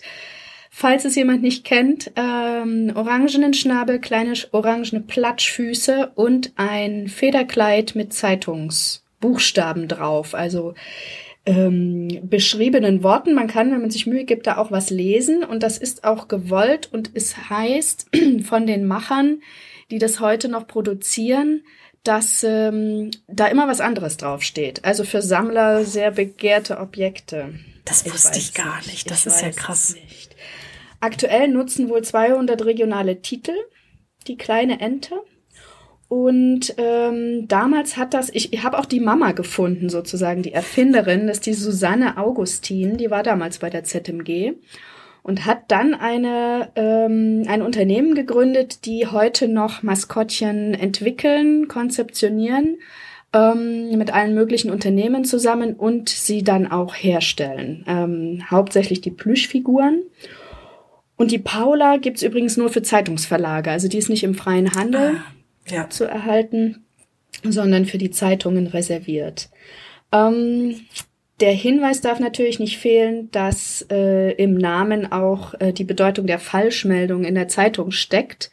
falls 0.70 1.04
es 1.04 1.16
jemand 1.16 1.42
nicht 1.42 1.66
kennt, 1.66 2.10
ähm, 2.16 2.94
orangenen 2.96 3.54
Schnabel, 3.54 4.00
kleine 4.00 4.32
orangene 4.54 5.02
Platschfüße 5.02 6.14
und 6.16 6.54
ein 6.56 7.10
Federkleid 7.10 7.94
mit 7.96 8.14
Zeitungsbuchstaben 8.14 9.90
drauf. 9.90 10.34
Also 10.34 10.74
ähm, 11.46 12.22
beschriebenen 12.24 13.04
Worten. 13.04 13.34
Man 13.34 13.48
kann, 13.48 13.74
wenn 13.74 13.82
man 13.82 13.92
sich 13.92 14.08
Mühe 14.08 14.24
gibt, 14.24 14.48
da 14.48 14.56
auch 14.56 14.72
was 14.72 14.90
lesen. 14.90 15.44
Und 15.44 15.64
das 15.64 15.78
ist 15.78 16.06
auch 16.06 16.30
gewollt 16.30 16.88
und 16.94 17.12
es 17.14 17.50
heißt 17.50 18.12
von 18.46 18.66
den 18.66 18.88
Machern, 18.88 19.42
die 19.92 20.00
das 20.00 20.20
heute 20.20 20.50
noch 20.50 20.68
produzieren, 20.68 21.64
dass 22.04 22.44
ähm, 22.44 23.12
da 23.28 23.48
immer 23.48 23.68
was 23.68 23.82
anderes 23.82 24.18
draufsteht. 24.18 24.86
Also 24.86 25.04
für 25.04 25.22
Sammler 25.22 25.86
sehr 25.86 26.12
begehrte 26.12 26.80
Objekte. 26.80 27.56
Das 27.84 28.06
wusste 28.06 28.38
ich, 28.38 28.50
ich 28.50 28.54
gar 28.54 28.78
nicht. 28.78 28.88
nicht. 28.88 29.12
Das 29.12 29.22
ich 29.22 29.34
ist 29.34 29.42
ja 29.42 29.52
krass. 29.52 29.96
Aktuell 31.00 31.48
nutzen 31.48 31.90
wohl 31.90 32.04
200 32.04 32.64
regionale 32.66 33.22
Titel 33.22 33.54
die 34.28 34.38
kleine 34.38 34.80
Ente. 34.80 35.16
Und 36.08 36.76
ähm, 36.78 37.48
damals 37.48 37.98
hat 37.98 38.14
das, 38.14 38.30
ich, 38.30 38.54
ich 38.54 38.64
habe 38.64 38.78
auch 38.78 38.86
die 38.86 39.00
Mama 39.00 39.32
gefunden, 39.32 39.90
sozusagen, 39.90 40.44
die 40.44 40.54
Erfinderin, 40.54 41.28
das 41.28 41.38
ist 41.38 41.46
die 41.48 41.54
Susanne 41.54 42.18
Augustin, 42.18 42.98
die 42.98 43.10
war 43.10 43.24
damals 43.24 43.58
bei 43.58 43.72
der 43.72 43.84
ZMG 43.84 44.54
und 45.26 45.48
hat 45.48 45.72
dann 45.72 45.96
eine, 45.96 46.70
ähm, 46.76 47.46
ein 47.48 47.64
Unternehmen 47.64 48.14
gegründet, 48.14 48.86
die 48.86 49.08
heute 49.08 49.48
noch 49.48 49.82
Maskottchen 49.82 50.76
entwickeln, 50.76 51.68
konzeptionieren, 51.68 52.78
ähm, 53.34 53.98
mit 53.98 54.14
allen 54.14 54.36
möglichen 54.36 54.70
Unternehmen 54.70 55.26
zusammen 55.26 55.74
und 55.74 56.10
sie 56.10 56.44
dann 56.44 56.72
auch 56.72 56.94
herstellen. 56.94 57.84
Ähm, 57.88 58.44
hauptsächlich 58.52 59.02
die 59.02 59.10
Plüschfiguren. 59.10 60.04
Und 61.18 61.32
die 61.32 61.40
Paula 61.40 61.98
gibt's 61.98 62.22
übrigens 62.22 62.56
nur 62.56 62.70
für 62.70 62.84
Zeitungsverlage, 62.84 63.72
also 63.72 63.88
die 63.88 63.98
ist 63.98 64.10
nicht 64.10 64.24
im 64.24 64.36
freien 64.36 64.76
Handel 64.76 65.16
ah, 65.16 65.74
ja. 65.74 65.90
zu 65.90 66.04
erhalten, 66.04 66.86
sondern 67.44 67.88
für 67.88 67.98
die 67.98 68.12
Zeitungen 68.12 68.68
reserviert. 68.68 69.50
Ähm, 70.12 70.82
der 71.40 71.52
Hinweis 71.52 72.02
darf 72.02 72.20
natürlich 72.20 72.60
nicht 72.60 72.78
fehlen, 72.78 73.30
dass 73.32 73.86
äh, 73.92 74.32
im 74.34 74.56
Namen 74.56 75.12
auch 75.12 75.54
äh, 75.60 75.74
die 75.74 75.84
Bedeutung 75.84 76.28
der 76.28 76.40
Falschmeldung 76.40 77.26
in 77.26 77.36
der 77.36 77.48
Zeitung 77.48 77.92
steckt. 77.92 78.52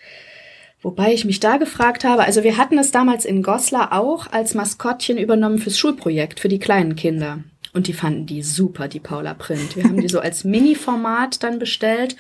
Wobei 0.81 1.13
ich 1.13 1.25
mich 1.25 1.39
da 1.39 1.59
gefragt 1.59 2.03
habe, 2.03 2.25
also 2.25 2.43
wir 2.43 2.57
hatten 2.57 2.77
es 2.77 2.91
damals 2.91 3.25
in 3.25 3.45
Goslar 3.45 3.93
auch 3.93 4.33
als 4.33 4.55
Maskottchen 4.55 5.17
übernommen 5.17 5.59
fürs 5.59 5.79
Schulprojekt, 5.79 6.41
für 6.41 6.49
die 6.49 6.59
kleinen 6.59 6.97
Kinder. 6.97 7.39
Und 7.73 7.87
die 7.87 7.93
fanden 7.93 8.27
die 8.27 8.43
super, 8.43 8.89
die 8.89 9.01
Paula 9.01 9.35
Print. 9.35 9.77
Wir 9.77 9.85
haben 9.85 10.01
die 10.01 10.09
so 10.09 10.19
als 10.19 10.43
Mini-Format 10.45 11.45
dann 11.45 11.61
bestellt 11.61 12.17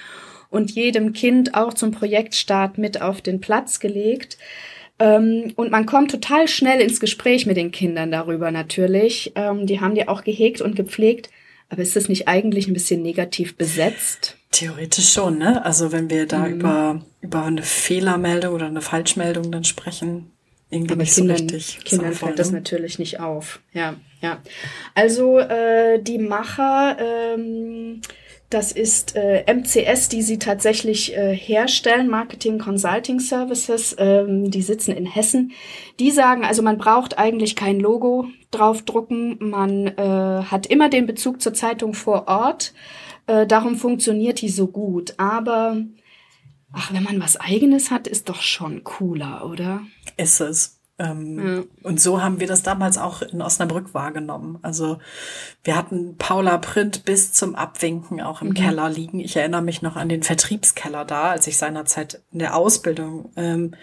und 0.48 0.70
jedem 0.70 1.12
Kind 1.12 1.54
auch 1.54 1.74
zum 1.74 1.90
Projektstart 1.90 2.78
mit 2.78 3.02
auf 3.02 3.20
den 3.20 3.40
Platz 3.40 3.80
gelegt. 3.80 4.38
Ähm, 4.98 5.52
und 5.56 5.70
man 5.70 5.86
kommt 5.86 6.10
total 6.10 6.48
schnell 6.48 6.80
ins 6.80 7.00
Gespräch 7.00 7.46
mit 7.46 7.56
den 7.56 7.72
Kindern 7.72 8.10
darüber 8.10 8.50
natürlich. 8.50 9.32
Ähm, 9.34 9.66
die 9.66 9.80
haben 9.80 9.94
die 9.94 10.08
auch 10.08 10.24
gehegt 10.24 10.60
und 10.60 10.76
gepflegt. 10.76 11.30
Aber 11.68 11.80
ist 11.80 11.96
das 11.96 12.08
nicht 12.08 12.28
eigentlich 12.28 12.68
ein 12.68 12.74
bisschen 12.74 13.02
negativ 13.02 13.56
besetzt? 13.56 14.36
Theoretisch 14.50 15.10
schon, 15.10 15.38
ne? 15.38 15.64
Also 15.64 15.90
wenn 15.90 16.10
wir 16.10 16.26
da 16.26 16.40
mhm. 16.40 16.54
über, 16.54 17.02
über 17.22 17.44
eine 17.44 17.62
Fehlermeldung 17.62 18.54
oder 18.54 18.66
eine 18.66 18.82
Falschmeldung 18.82 19.50
dann 19.50 19.64
sprechen, 19.64 20.30
irgendwie 20.68 20.92
Aber 20.92 21.02
nicht 21.02 21.14
Kindern, 21.14 21.48
so 21.48 21.54
richtig. 21.54 21.84
Kindern 21.84 22.12
fällt 22.12 22.38
das 22.38 22.50
ne? 22.50 22.58
natürlich 22.58 22.98
nicht 22.98 23.20
auf. 23.20 23.60
Ja, 23.72 23.96
ja. 24.20 24.42
Also 24.94 25.38
äh, 25.38 26.02
die 26.02 26.18
Macher 26.18 26.96
ähm, 26.98 28.02
das 28.52 28.72
ist 28.72 29.16
äh, 29.16 29.44
MCS, 29.52 30.08
die 30.08 30.22
sie 30.22 30.38
tatsächlich 30.38 31.16
äh, 31.16 31.34
herstellen, 31.34 32.08
Marketing 32.08 32.58
Consulting 32.58 33.18
Services. 33.18 33.96
Ähm, 33.98 34.50
die 34.50 34.62
sitzen 34.62 34.92
in 34.92 35.06
Hessen. 35.06 35.52
Die 35.98 36.10
sagen, 36.10 36.44
also 36.44 36.62
man 36.62 36.76
braucht 36.76 37.18
eigentlich 37.18 37.56
kein 37.56 37.80
Logo 37.80 38.26
draufdrucken. 38.50 39.38
Man 39.40 39.86
äh, 39.86 40.44
hat 40.44 40.66
immer 40.66 40.90
den 40.90 41.06
Bezug 41.06 41.40
zur 41.40 41.54
Zeitung 41.54 41.94
vor 41.94 42.28
Ort. 42.28 42.74
Äh, 43.26 43.46
darum 43.46 43.76
funktioniert 43.76 44.42
die 44.42 44.50
so 44.50 44.66
gut. 44.66 45.14
Aber 45.16 45.78
ach, 46.72 46.92
wenn 46.92 47.02
man 47.02 47.20
was 47.20 47.38
Eigenes 47.38 47.90
hat, 47.90 48.06
ist 48.06 48.28
doch 48.28 48.42
schon 48.42 48.84
cooler, 48.84 49.48
oder? 49.48 49.80
Ist 50.16 50.40
es. 50.40 50.81
Ähm, 51.02 51.56
ja. 51.56 51.62
Und 51.82 52.00
so 52.00 52.22
haben 52.22 52.38
wir 52.38 52.46
das 52.46 52.62
damals 52.62 52.96
auch 52.96 53.22
in 53.22 53.42
Osnabrück 53.42 53.92
wahrgenommen. 53.92 54.58
Also 54.62 54.98
wir 55.64 55.76
hatten 55.76 56.16
Paula 56.16 56.58
Print 56.58 57.04
bis 57.04 57.32
zum 57.32 57.56
Abwinken 57.56 58.20
auch 58.20 58.40
im 58.40 58.50
mhm. 58.50 58.54
Keller 58.54 58.88
liegen. 58.88 59.18
Ich 59.18 59.36
erinnere 59.36 59.62
mich 59.62 59.82
noch 59.82 59.96
an 59.96 60.08
den 60.08 60.22
Vertriebskeller 60.22 61.04
da, 61.04 61.30
als 61.30 61.46
ich 61.48 61.56
seinerzeit 61.58 62.22
in 62.32 62.38
der 62.38 62.56
Ausbildung 62.56 63.30
ähm, 63.36 63.74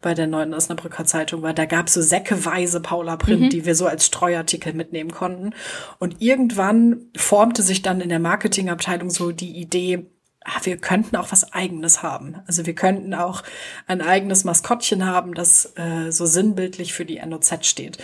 bei 0.00 0.14
der 0.14 0.26
neuen 0.26 0.52
Osnabrücker 0.52 1.04
Zeitung 1.04 1.42
war. 1.42 1.54
Da 1.54 1.66
gab 1.66 1.86
es 1.86 1.94
so 1.94 2.02
säckeweise 2.02 2.80
Paula 2.80 3.16
Print, 3.16 3.42
mhm. 3.42 3.48
die 3.50 3.66
wir 3.66 3.76
so 3.76 3.86
als 3.86 4.06
Streuartikel 4.06 4.74
mitnehmen 4.74 5.12
konnten. 5.12 5.54
Und 6.00 6.20
irgendwann 6.20 7.02
formte 7.16 7.62
sich 7.62 7.82
dann 7.82 8.00
in 8.00 8.08
der 8.08 8.18
Marketingabteilung 8.18 9.10
so 9.10 9.30
die 9.30 9.56
Idee, 9.56 10.06
ah, 10.44 10.60
wir 10.62 10.76
könnten 10.76 11.16
auch 11.16 11.32
was 11.32 11.52
Eigenes 11.52 12.02
haben. 12.02 12.36
Also 12.46 12.66
wir 12.66 12.74
könnten 12.74 13.14
auch 13.14 13.42
ein 13.86 14.00
eigenes 14.00 14.44
Maskottchen 14.44 15.06
haben, 15.06 15.34
das 15.34 15.72
äh, 15.76 16.10
so 16.10 16.26
sinnbildlich 16.26 16.92
für 16.92 17.04
die 17.04 17.20
NOZ 17.24 17.66
steht. 17.66 17.98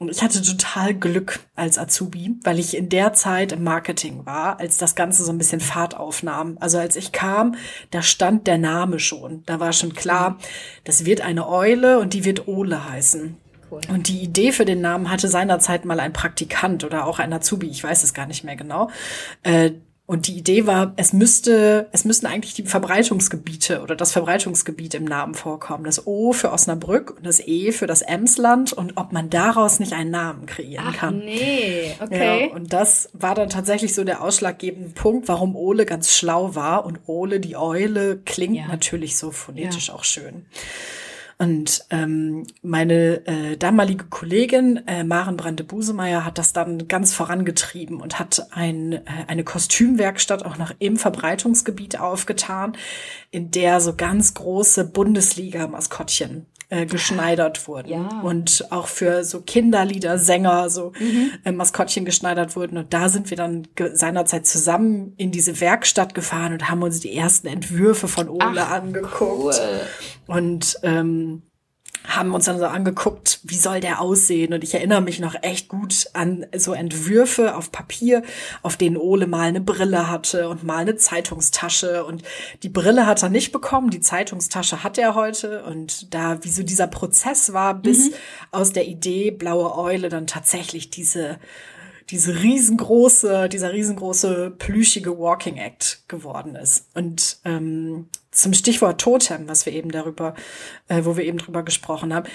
Und 0.00 0.10
ich 0.10 0.22
hatte 0.22 0.40
total 0.40 0.94
Glück 0.94 1.40
als 1.54 1.78
Azubi, 1.78 2.34
weil 2.42 2.58
ich 2.58 2.74
in 2.74 2.88
der 2.88 3.12
Zeit 3.12 3.52
im 3.52 3.62
Marketing 3.62 4.24
war, 4.24 4.58
als 4.58 4.78
das 4.78 4.94
Ganze 4.94 5.24
so 5.24 5.30
ein 5.30 5.36
bisschen 5.36 5.60
Fahrt 5.60 5.94
aufnahm. 5.94 6.56
Also 6.58 6.78
als 6.78 6.96
ich 6.96 7.12
kam, 7.12 7.56
da 7.90 8.00
stand 8.00 8.46
der 8.46 8.56
Name 8.56 8.98
schon. 8.98 9.42
Da 9.44 9.60
war 9.60 9.74
schon 9.74 9.92
klar, 9.92 10.38
das 10.84 11.04
wird 11.04 11.20
eine 11.20 11.46
Eule 11.46 11.98
und 11.98 12.14
die 12.14 12.24
wird 12.24 12.48
Ole 12.48 12.90
heißen. 12.90 13.36
Und 13.70 14.08
die 14.08 14.20
Idee 14.22 14.52
für 14.52 14.64
den 14.64 14.80
Namen 14.80 15.10
hatte 15.10 15.28
seinerzeit 15.28 15.84
mal 15.84 16.00
ein 16.00 16.14
Praktikant 16.14 16.82
oder 16.82 17.06
auch 17.06 17.18
ein 17.18 17.32
Azubi, 17.32 17.68
ich 17.68 17.84
weiß 17.84 18.02
es 18.02 18.14
gar 18.14 18.26
nicht 18.26 18.42
mehr 18.42 18.56
genau. 18.56 18.90
Äh, 19.42 19.72
Und 20.10 20.26
die 20.26 20.36
Idee 20.36 20.66
war, 20.66 20.92
es 20.96 21.12
müsste, 21.12 21.88
es 21.92 22.04
müssten 22.04 22.26
eigentlich 22.26 22.54
die 22.54 22.64
Verbreitungsgebiete 22.64 23.80
oder 23.80 23.94
das 23.94 24.10
Verbreitungsgebiet 24.10 24.94
im 24.94 25.04
Namen 25.04 25.34
vorkommen. 25.36 25.84
Das 25.84 26.04
O 26.04 26.32
für 26.32 26.50
Osnabrück 26.50 27.12
und 27.16 27.24
das 27.24 27.38
E 27.38 27.70
für 27.70 27.86
das 27.86 28.02
Emsland 28.02 28.72
und 28.72 28.96
ob 28.96 29.12
man 29.12 29.30
daraus 29.30 29.78
nicht 29.78 29.92
einen 29.92 30.10
Namen 30.10 30.46
kreieren 30.46 30.86
Ach, 30.88 30.96
kann. 30.96 31.18
nee, 31.20 31.92
okay. 32.00 32.48
Ja, 32.48 32.56
und 32.56 32.72
das 32.72 33.10
war 33.12 33.36
dann 33.36 33.50
tatsächlich 33.50 33.94
so 33.94 34.02
der 34.02 34.20
ausschlaggebende 34.20 34.90
Punkt, 34.90 35.28
warum 35.28 35.54
Ole 35.54 35.86
ganz 35.86 36.12
schlau 36.12 36.56
war. 36.56 36.86
Und 36.86 36.98
Ole, 37.06 37.38
die 37.38 37.56
Eule, 37.56 38.16
klingt 38.16 38.56
Ja. 38.56 38.66
natürlich 38.66 39.16
so 39.16 39.30
phonetisch 39.30 39.90
auch 39.90 40.02
schön. 40.02 40.44
Und 41.40 41.86
ähm, 41.88 42.46
meine 42.60 43.26
äh, 43.26 43.56
damalige 43.56 44.04
Kollegin 44.04 44.86
äh, 44.86 45.04
Maren 45.04 45.38
Brande-Busemeyer 45.38 46.22
hat 46.22 46.36
das 46.36 46.52
dann 46.52 46.86
ganz 46.86 47.14
vorangetrieben 47.14 48.02
und 48.02 48.18
hat 48.18 48.48
ein, 48.50 48.92
äh, 48.92 49.00
eine 49.26 49.42
Kostümwerkstatt 49.42 50.44
auch 50.44 50.58
noch 50.58 50.74
im 50.80 50.98
Verbreitungsgebiet 50.98 51.98
aufgetan, 51.98 52.76
in 53.30 53.50
der 53.50 53.80
so 53.80 53.96
ganz 53.96 54.34
große 54.34 54.84
Bundesliga-Maskottchen 54.84 56.44
äh, 56.70 56.86
geschneidert 56.86 57.66
wurden 57.68 57.88
Ja. 57.90 58.20
und 58.22 58.66
auch 58.70 58.86
für 58.86 59.24
so 59.24 59.40
Kinderlieder, 59.42 60.18
Sänger, 60.18 60.70
so 60.70 60.92
äh, 61.44 61.52
Maskottchen 61.52 62.04
geschneidert 62.04 62.56
wurden. 62.56 62.78
Und 62.78 62.94
da 62.94 63.08
sind 63.08 63.28
wir 63.30 63.36
dann 63.36 63.66
seinerzeit 63.92 64.46
zusammen 64.46 65.12
in 65.16 65.30
diese 65.32 65.60
Werkstatt 65.60 66.14
gefahren 66.14 66.52
und 66.54 66.70
haben 66.70 66.82
uns 66.82 67.00
die 67.00 67.14
ersten 67.14 67.48
Entwürfe 67.48 68.08
von 68.08 68.28
Ole 68.28 68.66
angeguckt 68.66 69.60
und 70.26 70.78
ähm, 70.82 71.42
haben 72.06 72.34
uns 72.34 72.46
dann 72.46 72.58
so 72.58 72.66
angeguckt, 72.66 73.40
wie 73.42 73.56
soll 73.56 73.80
der 73.80 74.00
aussehen? 74.00 74.52
Und 74.52 74.64
ich 74.64 74.74
erinnere 74.74 75.00
mich 75.00 75.20
noch 75.20 75.34
echt 75.42 75.68
gut 75.68 76.08
an 76.12 76.46
so 76.56 76.72
Entwürfe 76.72 77.56
auf 77.56 77.72
Papier, 77.72 78.22
auf 78.62 78.76
denen 78.76 78.96
Ole 78.96 79.26
mal 79.26 79.48
eine 79.48 79.60
Brille 79.60 80.08
hatte 80.10 80.48
und 80.48 80.64
mal 80.64 80.78
eine 80.78 80.96
Zeitungstasche. 80.96 82.04
Und 82.04 82.22
die 82.62 82.68
Brille 82.68 83.06
hat 83.06 83.22
er 83.22 83.28
nicht 83.28 83.52
bekommen, 83.52 83.90
die 83.90 84.00
Zeitungstasche 84.00 84.82
hat 84.82 84.98
er 84.98 85.14
heute. 85.14 85.62
Und 85.64 86.12
da, 86.14 86.42
wie 86.42 86.50
so 86.50 86.62
dieser 86.62 86.86
Prozess 86.86 87.52
war, 87.52 87.74
bis 87.74 88.12
aus 88.50 88.72
der 88.72 88.86
Idee 88.86 89.30
Blaue 89.30 89.76
Eule 89.76 90.08
dann 90.08 90.26
tatsächlich 90.26 90.90
diese 90.90 91.38
diese 92.10 92.42
riesengroße, 92.42 93.48
dieser 93.48 93.72
riesengroße 93.72 94.52
plüschige 94.58 95.18
Walking 95.18 95.56
Act 95.56 96.04
geworden 96.08 96.56
ist. 96.56 96.88
Und 96.94 97.38
ähm, 97.44 98.08
zum 98.30 98.52
Stichwort 98.52 99.00
Totem, 99.00 99.48
was 99.48 99.66
wir 99.66 99.72
eben 99.72 99.90
darüber, 99.90 100.34
äh, 100.88 101.04
wo 101.04 101.16
wir 101.16 101.24
eben 101.24 101.38
drüber 101.38 101.62
gesprochen 101.62 102.12
haben, 102.12 102.28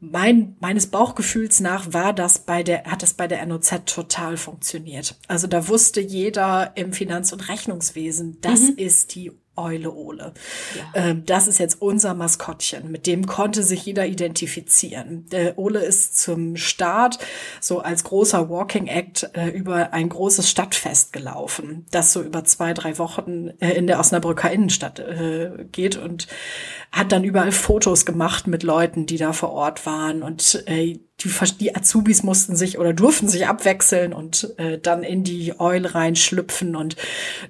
mein, 0.00 0.56
meines 0.60 0.86
Bauchgefühls 0.86 1.60
nach 1.60 1.92
war 1.92 2.14
das 2.14 2.38
bei 2.38 2.62
der, 2.62 2.84
hat 2.84 3.02
das 3.02 3.14
bei 3.14 3.28
der 3.28 3.44
NOZ 3.44 3.84
total 3.84 4.38
funktioniert. 4.38 5.16
Also 5.28 5.46
da 5.46 5.68
wusste 5.68 6.00
jeder 6.00 6.72
im 6.74 6.94
Finanz- 6.94 7.32
und 7.32 7.48
Rechnungswesen, 7.48 8.40
das 8.40 8.60
ist 8.60 9.14
die 9.14 9.32
Eule 9.56 9.92
Ole. 9.92 10.32
Ähm, 10.94 11.24
das 11.26 11.46
ist 11.46 11.58
jetzt 11.58 11.82
unser 11.82 12.14
Maskottchen. 12.14 12.90
Mit 12.90 13.06
dem 13.06 13.26
konnte 13.26 13.62
sich 13.62 13.84
jeder 13.84 14.06
identifizieren. 14.06 15.26
Der 15.30 15.58
Ole 15.58 15.80
ist 15.80 16.18
zum 16.18 16.56
Start 16.56 17.18
so 17.60 17.80
als 17.80 18.04
großer 18.04 18.48
Walking 18.48 18.86
Act 18.86 19.30
äh, 19.34 19.48
über 19.48 19.92
ein 19.92 20.08
großes 20.08 20.48
Stadtfest 20.48 21.12
gelaufen, 21.12 21.86
das 21.90 22.12
so 22.12 22.22
über 22.22 22.44
zwei, 22.44 22.72
drei 22.74 22.98
Wochen 22.98 23.48
äh, 23.60 23.72
in 23.72 23.86
der 23.86 23.98
Osnabrücker 23.98 24.50
Innenstadt 24.50 24.98
äh, 25.00 25.66
geht 25.70 25.96
und 25.96 26.28
hat 26.92 27.12
dann 27.12 27.24
überall 27.24 27.52
Fotos 27.52 28.06
gemacht 28.06 28.46
mit 28.46 28.62
Leuten, 28.62 29.06
die 29.06 29.16
da 29.16 29.32
vor 29.32 29.50
Ort 29.50 29.84
waren 29.86 30.22
und 30.22 30.64
die, 31.22 31.30
die 31.58 31.76
Azubis 31.76 32.22
mussten 32.22 32.56
sich 32.56 32.78
oder 32.78 32.92
durften 32.92 33.28
sich 33.28 33.46
abwechseln 33.46 34.12
und 34.12 34.54
äh, 34.58 34.78
dann 34.78 35.02
in 35.02 35.24
die 35.24 35.58
Eule 35.58 35.94
reinschlüpfen 35.94 36.76
und 36.76 36.96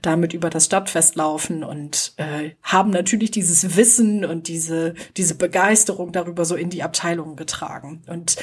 damit 0.02 0.32
über 0.32 0.50
das 0.50 0.66
Stadtfest 0.66 1.16
laufen 1.16 1.64
und 1.64 2.12
äh, 2.16 2.50
haben 2.62 2.90
natürlich 2.90 3.30
dieses 3.30 3.76
Wissen 3.76 4.24
und 4.24 4.48
diese, 4.48 4.94
diese 5.16 5.34
Begeisterung 5.34 6.12
darüber 6.12 6.44
so 6.44 6.56
in 6.56 6.70
die 6.70 6.82
Abteilungen 6.82 7.36
getragen. 7.36 8.02
Und 8.06 8.36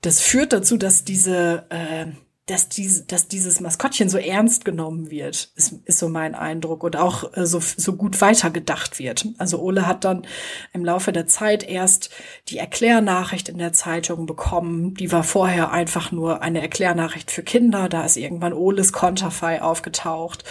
das 0.00 0.20
führt 0.20 0.52
dazu, 0.52 0.76
dass 0.76 1.04
diese, 1.04 1.66
äh, 1.70 2.06
dass, 2.48 2.68
diese, 2.68 3.04
dass 3.04 3.28
dieses 3.28 3.60
Maskottchen 3.60 4.08
so 4.08 4.16
ernst 4.16 4.64
genommen 4.64 5.10
wird, 5.10 5.50
ist, 5.54 5.74
ist 5.84 5.98
so 5.98 6.08
mein 6.08 6.34
Eindruck 6.34 6.82
und 6.82 6.96
auch 6.96 7.36
äh, 7.36 7.44
so, 7.44 7.60
so 7.60 7.92
gut 7.92 8.20
weitergedacht 8.22 8.98
wird. 8.98 9.26
Also 9.36 9.60
Ole 9.60 9.86
hat 9.86 10.04
dann 10.04 10.26
im 10.72 10.84
Laufe 10.84 11.12
der 11.12 11.26
Zeit 11.26 11.62
erst 11.62 12.08
die 12.48 12.56
Erklärnachricht 12.56 13.50
in 13.50 13.58
der 13.58 13.74
Zeitung 13.74 14.24
bekommen. 14.24 14.94
Die 14.94 15.12
war 15.12 15.24
vorher 15.24 15.72
einfach 15.72 16.10
nur 16.10 16.40
eine 16.40 16.62
Erklärnachricht 16.62 17.30
für 17.30 17.42
Kinder. 17.42 17.90
Da 17.90 18.04
ist 18.04 18.16
irgendwann 18.16 18.54
Oles 18.54 18.94
Konterfei 18.94 19.60
aufgetaucht. 19.60 20.44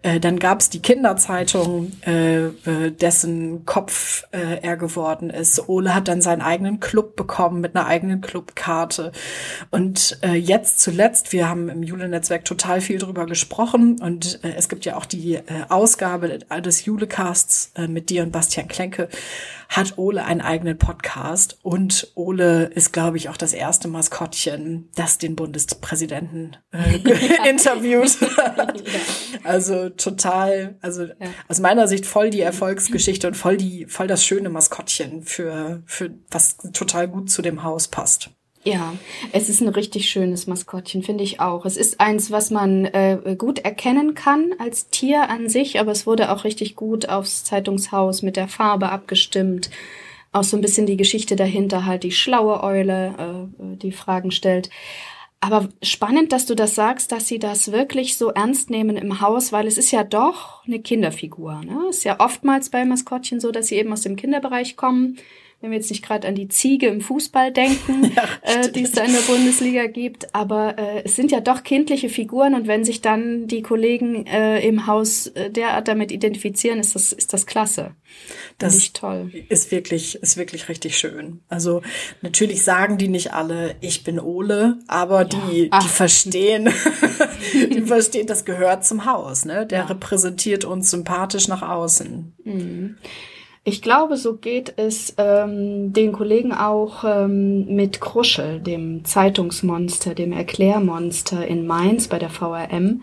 Äh, 0.00 0.20
dann 0.20 0.38
gab 0.38 0.60
es 0.60 0.70
die 0.70 0.80
Kinderzeitung, 0.80 1.92
äh, 2.06 2.46
äh, 2.46 2.90
dessen 2.92 3.66
Kopf 3.66 4.24
äh, 4.32 4.62
er 4.62 4.78
geworden 4.78 5.28
ist. 5.28 5.68
Ole 5.68 5.94
hat 5.94 6.08
dann 6.08 6.22
seinen 6.22 6.40
eigenen 6.40 6.80
Club 6.80 7.14
bekommen 7.14 7.60
mit 7.60 7.76
einer 7.76 7.86
eigenen 7.86 8.22
Clubkarte. 8.22 9.12
Und 9.70 10.18
äh, 10.22 10.32
jetzt 10.32 10.80
zuletzt, 10.80 11.32
wir 11.32 11.41
haben 11.48 11.68
im 11.68 11.82
Jule-Netzwerk 11.82 12.44
total 12.44 12.80
viel 12.80 12.98
drüber 12.98 13.26
gesprochen 13.26 14.00
und 14.00 14.42
äh, 14.44 14.54
es 14.56 14.68
gibt 14.68 14.84
ja 14.84 14.96
auch 14.96 15.06
die 15.06 15.34
äh, 15.34 15.42
Ausgabe 15.68 16.38
des 16.38 16.84
Julecasts 16.84 17.72
äh, 17.74 17.86
mit 17.86 18.10
dir 18.10 18.22
und 18.22 18.32
Bastian 18.32 18.68
Klenke, 18.68 19.08
hat 19.68 19.96
Ole 19.96 20.24
einen 20.24 20.42
eigenen 20.42 20.76
Podcast 20.76 21.58
und 21.62 22.12
Ole 22.14 22.64
ist, 22.64 22.92
glaube 22.92 23.16
ich, 23.16 23.28
auch 23.30 23.36
das 23.36 23.54
erste 23.54 23.88
Maskottchen, 23.88 24.90
das 24.94 25.18
den 25.18 25.34
Bundespräsidenten 25.34 26.56
äh, 26.72 27.48
interviewt 27.48 28.18
hat. 28.36 28.82
Also 29.44 29.88
total, 29.88 30.76
also 30.82 31.06
aus 31.48 31.60
meiner 31.60 31.88
Sicht 31.88 32.04
voll 32.04 32.30
die 32.30 32.40
Erfolgsgeschichte 32.40 33.26
und 33.26 33.34
voll 33.34 33.56
die, 33.56 33.86
voll 33.86 34.06
das 34.06 34.24
schöne 34.24 34.50
Maskottchen 34.50 35.22
für, 35.22 35.82
für 35.86 36.10
was 36.30 36.58
total 36.72 37.08
gut 37.08 37.30
zu 37.30 37.40
dem 37.40 37.62
Haus 37.62 37.88
passt. 37.88 38.30
Ja, 38.64 38.94
es 39.32 39.48
ist 39.48 39.60
ein 39.60 39.68
richtig 39.68 40.08
schönes 40.08 40.46
Maskottchen, 40.46 41.02
finde 41.02 41.24
ich 41.24 41.40
auch. 41.40 41.64
Es 41.64 41.76
ist 41.76 41.98
eins, 42.00 42.30
was 42.30 42.50
man 42.50 42.84
äh, 42.84 43.34
gut 43.36 43.58
erkennen 43.58 44.14
kann 44.14 44.54
als 44.58 44.88
Tier 44.88 45.28
an 45.30 45.48
sich, 45.48 45.80
aber 45.80 45.90
es 45.90 46.06
wurde 46.06 46.30
auch 46.30 46.44
richtig 46.44 46.76
gut 46.76 47.08
aufs 47.08 47.42
Zeitungshaus 47.42 48.22
mit 48.22 48.36
der 48.36 48.46
Farbe 48.46 48.90
abgestimmt. 48.90 49.70
Auch 50.30 50.44
so 50.44 50.56
ein 50.56 50.60
bisschen 50.60 50.86
die 50.86 50.96
Geschichte 50.96 51.34
dahinter, 51.34 51.86
halt 51.86 52.04
die 52.04 52.12
schlaue 52.12 52.62
Eule, 52.62 53.48
äh, 53.58 53.76
die 53.76 53.90
Fragen 53.90 54.30
stellt. 54.30 54.70
Aber 55.40 55.68
spannend, 55.82 56.30
dass 56.30 56.46
du 56.46 56.54
das 56.54 56.76
sagst, 56.76 57.10
dass 57.10 57.26
sie 57.26 57.40
das 57.40 57.72
wirklich 57.72 58.16
so 58.16 58.30
ernst 58.30 58.70
nehmen 58.70 58.96
im 58.96 59.20
Haus, 59.20 59.50
weil 59.50 59.66
es 59.66 59.76
ist 59.76 59.90
ja 59.90 60.04
doch 60.04 60.64
eine 60.64 60.78
Kinderfigur. 60.78 61.62
Ne? 61.64 61.88
Ist 61.90 62.04
ja 62.04 62.20
oftmals 62.20 62.70
bei 62.70 62.84
Maskottchen 62.84 63.40
so, 63.40 63.50
dass 63.50 63.66
sie 63.66 63.74
eben 63.74 63.92
aus 63.92 64.02
dem 64.02 64.14
Kinderbereich 64.14 64.76
kommen. 64.76 65.18
Wenn 65.62 65.70
wir 65.70 65.78
jetzt 65.78 65.90
nicht 65.90 66.04
gerade 66.04 66.26
an 66.26 66.34
die 66.34 66.48
Ziege 66.48 66.88
im 66.88 67.00
Fußball 67.00 67.52
denken, 67.52 68.10
äh, 68.42 68.68
die 68.72 68.82
es 68.82 68.90
da 68.90 69.04
in 69.04 69.12
der 69.12 69.20
Bundesliga 69.20 69.86
gibt, 69.86 70.34
aber 70.34 70.76
äh, 70.76 71.02
es 71.04 71.14
sind 71.14 71.30
ja 71.30 71.40
doch 71.40 71.62
kindliche 71.62 72.08
Figuren 72.08 72.54
und 72.54 72.66
wenn 72.66 72.84
sich 72.84 73.00
dann 73.00 73.46
die 73.46 73.62
Kollegen 73.62 74.26
äh, 74.26 74.60
im 74.66 74.88
Haus 74.88 75.28
äh, 75.28 75.50
derart 75.50 75.86
damit 75.86 76.10
identifizieren, 76.10 76.80
ist 76.80 76.96
das 76.96 77.12
ist 77.12 77.32
das 77.32 77.46
klasse. 77.46 77.94
Das 78.58 78.76
ich 78.76 78.92
toll. 78.92 79.30
ist 79.48 79.70
wirklich, 79.70 80.16
ist 80.16 80.36
wirklich 80.36 80.68
richtig 80.68 80.98
schön. 80.98 81.42
Also 81.48 81.80
natürlich 82.22 82.64
sagen 82.64 82.98
die 82.98 83.08
nicht 83.08 83.32
alle, 83.32 83.76
ich 83.80 84.02
bin 84.02 84.18
Ole, 84.18 84.78
aber 84.88 85.24
die, 85.24 85.38
die 85.38 85.68
Ach. 85.70 85.88
verstehen, 85.88 86.70
die 87.54 87.82
verstehen, 87.82 88.26
das 88.26 88.44
gehört 88.44 88.84
zum 88.84 89.04
Haus, 89.04 89.44
ne? 89.44 89.64
Der 89.64 89.88
repräsentiert 89.88 90.64
uns 90.64 90.90
sympathisch 90.90 91.46
nach 91.46 91.62
außen. 91.62 92.34
Ich 93.64 93.80
glaube, 93.80 94.16
so 94.16 94.34
geht 94.34 94.74
es 94.76 95.14
ähm, 95.18 95.92
den 95.92 96.10
Kollegen 96.10 96.52
auch 96.52 97.04
ähm, 97.04 97.72
mit 97.76 98.00
Kruschel, 98.00 98.58
dem 98.58 99.04
Zeitungsmonster, 99.04 100.16
dem 100.16 100.32
Erklärmonster 100.32 101.46
in 101.46 101.64
Mainz 101.64 102.08
bei 102.08 102.18
der 102.18 102.30
VRM. 102.30 103.02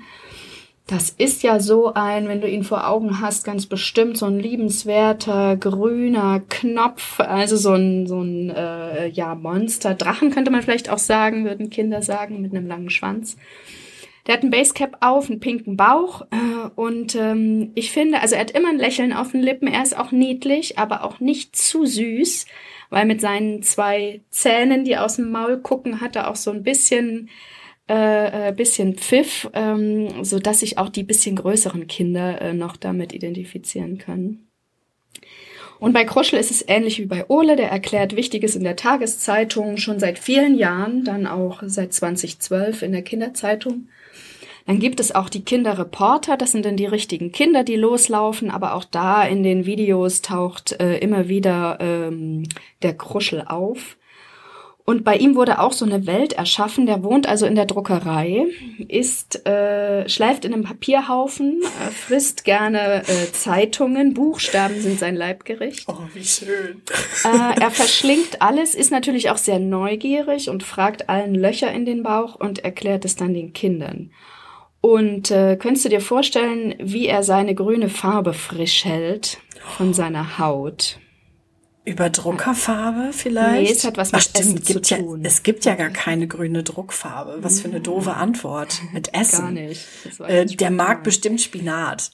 Das 0.86 1.12
ist 1.12 1.44
ja 1.44 1.62
so 1.62 1.94
ein, 1.94 2.28
wenn 2.28 2.42
du 2.42 2.50
ihn 2.50 2.66
vor 2.66 2.90
Augen 2.90 3.22
hast, 3.22 3.46
ganz 3.46 3.68
bestimmt 3.68 4.18
so 4.18 4.26
ein 4.26 4.40
liebenswerter 4.40 5.56
grüner 5.56 6.42
Knopf, 6.50 7.22
also 7.22 7.56
so 7.56 7.76
ein 7.76 8.08
so 8.08 8.20
ein 8.20 8.50
äh, 8.50 9.08
ja 9.08 9.36
Monster, 9.36 9.94
Drachen 9.94 10.32
könnte 10.32 10.52
man 10.52 10.62
vielleicht 10.62 10.90
auch 10.90 10.98
sagen, 10.98 11.46
würden 11.46 11.70
Kinder 11.70 12.02
sagen, 12.02 12.42
mit 12.42 12.54
einem 12.54 12.68
langen 12.68 12.90
Schwanz. 12.90 13.38
Der 14.28 14.36
hat 14.36 14.44
ein 14.44 14.52
Basecap 14.52 14.98
auf, 15.02 15.30
einen 15.30 15.40
pinken 15.40 15.78
Bauch 15.78 16.24
äh, 16.32 16.70
und 16.76 17.16
ähm, 17.16 17.72
ich 17.76 17.92
finde, 17.92 18.22
also 18.22 18.36
er 18.36 18.42
hat 18.42 18.52
immer 18.52 18.70
ein 18.70 18.78
Lächeln 18.78 19.14
auf 19.14 19.32
den 19.32 19.42
Lippen. 19.42 19.68
Er 19.68 19.82
ist 19.82 19.98
auch 19.98 20.12
niedlich, 20.12 20.78
aber 20.78 21.04
auch 21.04 21.20
nicht 21.20 21.56
zu 21.56 21.86
süß, 21.86 22.46
weil 22.90 23.06
mit 23.06 23.22
seinen 23.22 23.64
zwei 23.64 24.22
Zähnen, 24.30 24.84
die 24.84 24.98
aus 24.98 25.16
dem 25.16 25.32
Maul 25.32 25.60
gucken, 25.60 26.02
hat 26.02 26.16
er 26.16 26.30
auch 26.30 26.36
so 26.36 26.52
ein 26.52 26.64
bisschen 26.64 27.30
äh, 27.90 28.50
äh, 28.50 28.52
bisschen 28.52 28.94
Pfiff, 28.94 29.50
ähm, 29.54 30.24
so 30.24 30.38
dass 30.38 30.60
sich 30.60 30.78
auch 30.78 30.90
die 30.90 31.02
bisschen 31.02 31.36
größeren 31.36 31.88
Kinder 31.88 32.40
äh, 32.40 32.54
noch 32.54 32.78
damit 32.78 33.14
identifizieren 33.14 33.98
können. 33.98 34.48
Und 35.80 35.94
bei 35.94 36.04
Kruschel 36.04 36.38
ist 36.38 36.52
es 36.52 36.64
ähnlich 36.68 37.00
wie 37.00 37.08
bei 37.08 37.28
Ole, 37.30 37.56
der 37.56 37.72
erklärt 37.72 38.16
Wichtiges 38.16 38.56
in 38.56 38.64
der 38.64 38.76
Tageszeitung 38.76 39.78
schon 39.78 40.00
seit 40.00 40.20
vielen 40.20 40.56
Jahren, 40.56 41.04
dann 41.04 41.26
auch 41.26 41.64
seit 41.66 41.92
2012 41.92 42.84
in 42.84 42.92
der 42.92 43.02
Kinderzeitung. 43.02 43.88
Dann 44.70 44.78
gibt 44.78 45.00
es 45.00 45.16
auch 45.16 45.30
die 45.30 45.44
Kinderreporter, 45.44 46.38
das 46.38 46.52
sind 46.52 46.64
dann 46.64 46.78
die 46.78 46.86
richtigen 46.86 47.32
Kinder, 47.32 47.64
die 47.64 47.76
loslaufen, 47.76 48.52
aber 48.52 48.76
auch 48.76 48.84
da 48.84 49.24
in 49.24 49.42
den 49.42 49.66
Videos 49.66 50.22
taucht 50.22 50.80
äh, 50.80 51.00
immer 51.00 51.28
wieder 51.28 51.80
ähm, 51.82 52.44
der 52.84 52.94
Kruschel 52.94 53.44
auf. 53.48 53.98
Und 54.86 55.04
bei 55.04 55.16
ihm 55.16 55.36
wurde 55.36 55.58
auch 55.58 55.72
so 55.72 55.86
eine 55.86 56.06
Welt 56.06 56.34
erschaffen. 56.34 56.86
Der 56.86 57.02
wohnt 57.02 57.28
also 57.28 57.48
in 57.48 57.56
der 57.56 57.66
Druckerei, 57.66 58.46
ist, 58.88 59.44
äh, 59.48 60.08
schläft 60.08 60.46
in 60.46 60.54
einem 60.54 60.66
Papierhaufen, 60.66 61.64
äh, 61.64 61.90
frisst 61.90 62.44
gerne 62.44 63.02
äh, 63.08 63.32
Zeitungen, 63.32 64.14
Buchstaben 64.14 64.80
sind 64.80 65.00
sein 65.00 65.16
Leibgericht. 65.16 65.90
Oh, 65.90 65.98
wie 66.14 66.24
schön. 66.24 66.84
Äh, 67.26 67.60
er 67.60 67.72
verschlingt 67.72 68.44
alles, 68.44 68.76
ist 68.76 68.92
natürlich 68.92 69.32
auch 69.32 69.38
sehr 69.38 69.58
neugierig 69.58 70.48
und 70.48 70.62
fragt 70.62 71.10
allen 71.10 71.34
Löcher 71.34 71.72
in 71.72 71.86
den 71.86 72.04
Bauch 72.04 72.36
und 72.36 72.60
erklärt 72.60 73.04
es 73.04 73.16
dann 73.16 73.34
den 73.34 73.54
Kindern. 73.54 74.12
Und 74.82 75.30
äh, 75.32 75.58
könntest 75.58 75.86
du 75.86 75.90
dir 75.90 76.02
vorstellen, 76.02 76.76
wie 76.80 77.08
er 77.08 77.24
seine 77.24 77.54
grüne 77.54 77.90
Farbe 77.90 78.34
frisch 78.34 78.86
hält 78.86 79.40
von 79.78 79.94
seiner 79.94 80.40
Haut? 80.40 81.00
Über 81.86 82.10
Druckerfarbe 82.10 83.12
vielleicht? 83.12 83.70
Nee, 83.70 83.72
es 83.72 83.84
hat 83.84 83.98
was 83.98 84.12
mit 84.12 84.22
Ach, 84.22 84.40
Essen 84.40 84.64
gibt 84.64 84.86
zu 84.86 84.96
ja, 84.96 85.02
tun. 85.02 85.26
Es 85.26 85.44
gibt 85.44 85.66
ja 85.66 85.76
gar 85.76 85.90
keine 85.90 86.28
grüne 86.28 86.64
Druckfarbe. 86.64 87.40
Was 87.42 87.62
für 87.62 87.68
eine 87.68 87.82
doofe 87.82 88.14
Antwort. 88.14 88.82
Mit 88.94 89.14
Essen. 89.14 89.40
Gar 89.40 89.52
nicht. 89.52 89.86
Äh, 90.20 90.46
der 90.46 90.72
mag 90.72 91.04
bestimmt 91.04 91.42
Spinat. 91.42 92.12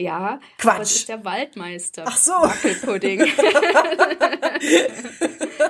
Ja, 0.00 0.38
Quatsch. 0.58 0.74
aber 0.74 0.82
es 0.82 0.94
ist 0.94 1.08
der 1.08 1.24
Waldmeister. 1.24 2.04
Ach 2.06 2.16
so. 2.16 2.30
Wackelpudding. 2.30 3.20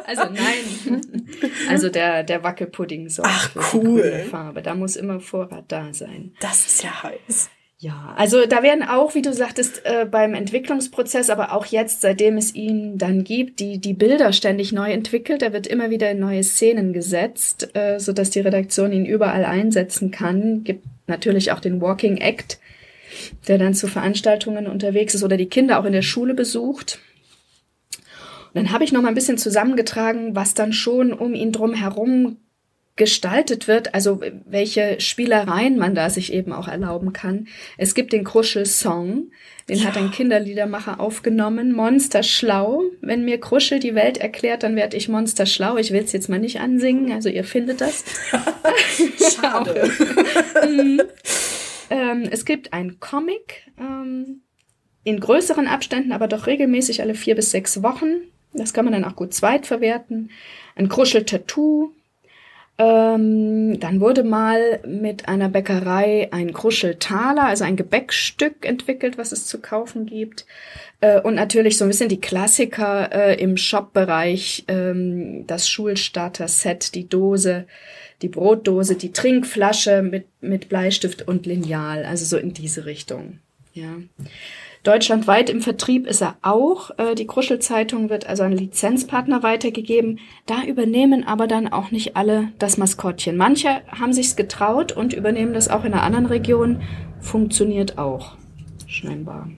also 0.07 0.25
nein. 0.25 1.27
Also 1.71 1.88
der, 1.88 2.25
der 2.25 2.43
Wackelpudding 2.43 3.09
sorgt 3.09 3.31
Ach, 3.31 3.73
cool. 3.73 4.27
Farbe. 4.31 4.61
Da 4.61 4.75
muss 4.75 4.97
immer 4.97 5.21
Vorrat 5.21 5.64
da 5.69 5.95
sein. 5.95 6.35
Das 6.41 6.67
ist 6.67 6.83
ja 6.83 7.03
heiß. 7.03 7.49
Ja, 7.81 8.12
also 8.17 8.45
da 8.45 8.62
werden 8.62 8.83
auch, 8.83 9.14
wie 9.14 9.23
du 9.23 9.33
sagtest, 9.33 9.83
äh, 9.85 10.05
beim 10.05 10.35
Entwicklungsprozess, 10.35 11.31
aber 11.31 11.53
auch 11.53 11.64
jetzt, 11.64 12.01
seitdem 12.01 12.37
es 12.37 12.53
ihn 12.55 12.99
dann 12.99 13.23
gibt, 13.23 13.61
die, 13.61 13.79
die 13.79 13.95
Bilder 13.95 14.33
ständig 14.33 14.73
neu 14.73 14.91
entwickelt. 14.91 15.43
Er 15.43 15.53
wird 15.53 15.69
immer 15.69 15.88
wieder 15.88 16.11
in 16.11 16.19
neue 16.19 16.43
Szenen 16.43 16.93
gesetzt, 16.93 17.71
äh, 17.75 17.99
so 18.01 18.12
dass 18.12 18.31
die 18.31 18.41
Redaktion 18.41 18.93
ihn 18.93 19.07
überall 19.07 19.45
einsetzen 19.45 20.11
kann. 20.11 20.64
Gibt 20.64 20.85
natürlich 21.07 21.53
auch 21.53 21.61
den 21.61 21.81
Walking 21.81 22.17
Act, 22.17 22.59
der 23.47 23.59
dann 23.59 23.75
zu 23.75 23.88
Veranstaltungen 23.88 24.66
unterwegs 24.66 25.14
ist 25.14 25.25
oder 25.25 25.37
die 25.37 25.49
Kinder 25.49 25.79
auch 25.79 25.85
in 25.85 25.92
der 25.92 26.03
Schule 26.03 26.35
besucht. 26.35 26.99
Und 28.49 28.55
dann 28.55 28.73
habe 28.73 28.85
ich 28.85 28.92
noch 28.92 29.03
mal 29.03 29.09
ein 29.09 29.14
bisschen 29.14 29.38
zusammengetragen, 29.38 30.35
was 30.35 30.55
dann 30.55 30.73
schon 30.73 31.12
um 31.12 31.35
ihn 31.35 31.53
drum 31.53 31.75
herum 31.75 32.38
gestaltet 32.99 33.68
wird, 33.68 33.94
also 33.94 34.21
welche 34.44 35.01
Spielereien 35.01 35.79
man 35.79 35.94
da 35.94 36.11
sich 36.11 36.33
eben 36.33 36.53
auch 36.53 36.68
erlauben 36.68 37.14
kann. 37.14 37.47
Es 37.79 37.94
gibt 37.94 38.12
den 38.12 38.25
Kruschel-Song, 38.25 39.31
den 39.68 39.85
hat 39.85 39.97
ein 39.97 40.11
Kinderliedermacher 40.11 40.99
aufgenommen. 40.99 41.73
Monster 41.73 42.23
schlau. 42.23 42.83
Wenn 43.01 43.25
mir 43.25 43.38
Kruschel 43.38 43.79
die 43.79 43.94
Welt 43.94 44.18
erklärt, 44.18 44.62
dann 44.62 44.77
werde 44.77 44.97
ich 44.97 45.09
Monster 45.09 45.47
schlau. 45.47 45.77
Ich 45.77 45.92
will 45.92 46.03
es 46.03 46.12
jetzt 46.12 46.29
mal 46.29 46.38
nicht 46.38 46.61
ansingen, 46.61 47.12
also 47.12 47.29
ihr 47.29 47.44
findet 47.44 47.81
das. 47.81 48.05
Schade. 49.40 49.90
Ähm, 51.90 52.29
es 52.31 52.44
gibt 52.44 52.72
einen 52.72 53.01
Comic 53.01 53.70
ähm, 53.79 54.42
in 55.05 55.20
größeren 55.20 55.66
Abständen, 55.66 56.12
aber 56.12 56.29
doch 56.29 56.46
regelmäßig 56.46 57.01
alle 57.01 57.14
vier 57.14 57.35
bis 57.35 57.51
sechs 57.51 57.83
Wochen. 57.83 58.22
Das 58.53 58.72
kann 58.72 58.85
man 58.85 58.92
dann 58.92 59.05
auch 59.05 59.16
gut 59.16 59.35
zweitverwerten. 59.35 60.31
Ein 60.77 60.88
Kruschel-Tattoo. 60.88 61.92
Ähm, 62.81 63.81
dann 63.81 64.01
wurde 64.01 64.22
mal 64.22 64.79
mit 64.87 65.29
einer 65.29 65.48
Bäckerei 65.48 66.29
ein 66.31 66.53
Kruscheltaler, 66.53 67.44
also 67.44 67.64
ein 67.64 67.74
Gebäckstück 67.74 68.64
entwickelt, 68.64 69.18
was 69.18 69.33
es 69.33 69.46
zu 69.46 69.61
kaufen 69.61 70.07
gibt. 70.07 70.46
Äh, 71.01 71.20
und 71.20 71.35
natürlich 71.35 71.77
so 71.77 71.85
ein 71.85 71.88
bisschen 71.88 72.09
die 72.09 72.20
Klassiker 72.20 73.11
äh, 73.12 73.42
im 73.42 73.57
Shop-Bereich, 73.57 74.64
ähm, 74.68 75.44
das 75.48 75.68
Schulstarter-Set, 75.68 76.94
die 76.94 77.09
Dose, 77.09 77.66
die 78.23 78.29
Brotdose, 78.29 78.97
die 78.97 79.13
Trinkflasche 79.13 80.03
mit, 80.03 80.27
mit 80.41 80.69
Bleistift 80.69 81.29
und 81.29 81.47
Lineal, 81.47 82.05
also 82.05 82.25
so 82.25 82.37
in 82.37 82.53
diese 82.53 82.85
Richtung. 82.85 83.39
Ja. 83.73 83.97
Deutschlandweit 84.83 85.51
im 85.51 85.61
Vertrieb 85.61 86.07
ist 86.07 86.23
er 86.23 86.37
auch. 86.43 86.91
Äh, 86.99 87.15
Die 87.15 87.27
Kruschel-Zeitung 87.27 88.11
wird 88.11 88.27
also 88.27 88.45
an 88.45 88.53
Lizenzpartner 88.53 89.43
weitergegeben. 89.43 90.21
Da 90.47 90.63
übernehmen 90.63 91.25
aber 91.25 91.47
dann 91.47 91.69
auch 91.69 91.91
nicht 91.91 92.17
alle 92.17 92.53
das 92.59 92.79
Maskottchen. 92.79 93.37
Manche 93.37 93.83
haben 93.89 94.13
sich's 94.13 94.37
getraut 94.37 94.93
und 94.93 95.13
übernehmen 95.13 95.53
das 95.53 95.69
auch 95.69 95.85
in 95.85 95.93
einer 95.93 96.03
anderen 96.03 96.27
Region. 96.27 96.83
Funktioniert 97.21 97.99
auch. 97.99 98.37
Scheinbar. 98.87 99.51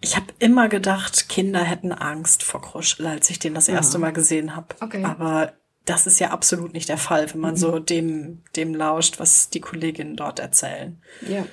Ich 0.00 0.16
habe 0.16 0.26
immer 0.38 0.68
gedacht, 0.68 1.28
Kinder 1.28 1.60
hätten 1.60 1.92
Angst 1.92 2.42
vor 2.42 2.60
Kruschel, 2.60 3.06
als 3.06 3.30
ich 3.30 3.38
den 3.38 3.54
das 3.54 3.68
erste 3.68 3.98
Mal 3.98 4.12
gesehen 4.12 4.54
habe. 4.54 4.68
Okay. 4.80 5.02
Aber 5.04 5.52
das 5.86 6.06
ist 6.06 6.18
ja 6.18 6.30
absolut 6.30 6.74
nicht 6.74 6.88
der 6.88 6.98
Fall, 6.98 7.32
wenn 7.32 7.40
man 7.40 7.56
so 7.56 7.78
dem, 7.78 8.42
dem 8.56 8.74
lauscht, 8.74 9.18
was 9.18 9.50
die 9.50 9.60
Kolleginnen 9.60 10.16
dort 10.16 10.40
erzählen. 10.40 11.00
Ja. 11.26 11.46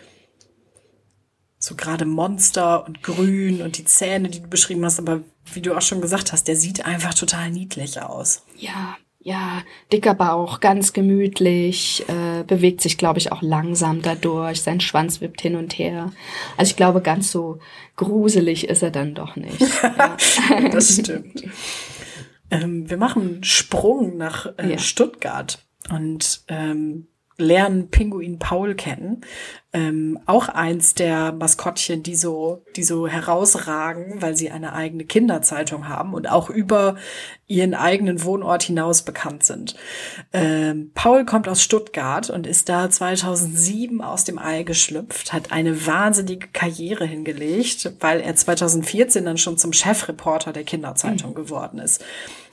So 1.60 1.76
gerade 1.76 2.06
Monster 2.06 2.86
und 2.86 3.04
Grün 3.04 3.62
und 3.62 3.78
die 3.78 3.86
Zähne, 3.86 4.30
die 4.30 4.42
du 4.42 4.50
beschrieben 4.50 4.84
hast, 4.84 5.00
aber 5.00 5.22
wie 5.54 5.62
du 5.62 5.76
auch 5.76 5.82
schon 5.82 6.02
gesagt 6.02 6.34
hast, 6.34 6.48
der 6.48 6.56
sieht 6.56 6.86
einfach 6.86 7.14
total 7.14 7.52
niedlich 7.52 8.02
aus. 8.02 8.44
Ja, 8.58 8.98
ja, 9.26 9.62
dicker 9.94 10.16
Bauch, 10.16 10.60
ganz 10.60 10.92
gemütlich, 10.92 12.04
äh, 12.10 12.44
bewegt 12.44 12.82
sich, 12.82 12.98
glaube 12.98 13.20
ich, 13.20 13.32
auch 13.32 13.42
langsam 13.42 14.02
dadurch. 14.02 14.62
Sein 14.62 14.82
Schwanz 14.82 15.22
wippt 15.22 15.42
hin 15.42 15.56
und 15.56 15.78
her. 15.80 16.12
Also 16.58 16.72
ich 16.72 16.76
glaube, 16.76 17.00
ganz 17.00 17.32
so 17.32 17.60
gruselig 17.96 18.68
ist 18.68 18.84
er 18.84 18.92
dann 18.92 19.14
doch 19.14 19.38
nicht. 19.38 19.62
ja. 19.84 20.18
Das 20.70 21.00
stimmt. 21.00 21.44
Ähm, 22.62 22.90
wir 22.90 22.98
machen 22.98 23.22
einen 23.22 23.44
Sprung 23.44 24.18
nach 24.18 24.58
äh, 24.58 24.72
Ja. 24.72 24.78
Stuttgart 24.78 25.66
und 25.90 26.44
ähm, 26.48 27.08
lernen 27.38 27.90
Pinguin 27.90 28.40
Paul 28.40 28.76
kennen. 28.76 29.22
Ähm, 29.76 30.20
auch 30.28 30.50
eins 30.50 30.94
der 30.94 31.32
Maskottchen, 31.32 32.04
die 32.04 32.16
so, 32.16 32.64
die 32.76 32.84
so 32.84 33.08
herausragen, 33.08 34.22
weil 34.22 34.38
sie 34.38 34.52
eine 34.52 34.74
eigene 34.74 35.04
Kinderzeitung 35.04 35.88
haben 35.88 36.14
und 36.14 36.30
auch 36.30 36.52
über 36.52 36.96
ihren 37.48 37.74
eigenen 37.74 38.24
Wohnort 38.24 38.62
hinaus 38.64 39.02
bekannt 39.02 39.44
sind. 39.44 39.76
Ähm, 40.32 40.92
Paul 40.94 41.26
kommt 41.26 41.48
aus 41.48 41.64
Stuttgart 41.64 42.30
und 42.30 42.46
ist 42.46 42.70
da 42.70 42.88
2007 42.88 44.02
aus 44.02 44.26
dem 44.26 44.38
Ei 44.38 44.62
geschlüpft, 44.62 45.34
hat 45.34 45.52
eine 45.52 45.88
wahnsinnige 45.88 46.50
Karriere 46.54 47.06
hingelegt, 47.06 47.94
weil 48.00 48.22
er 48.22 48.36
2014 48.36 49.26
dann 49.26 49.40
schon 49.40 49.58
zum 49.58 49.74
Chefreporter 49.74 50.54
der 50.54 50.66
Kinderzeitung 50.66 51.34
geworden 51.34 51.80
ist. 51.80 52.06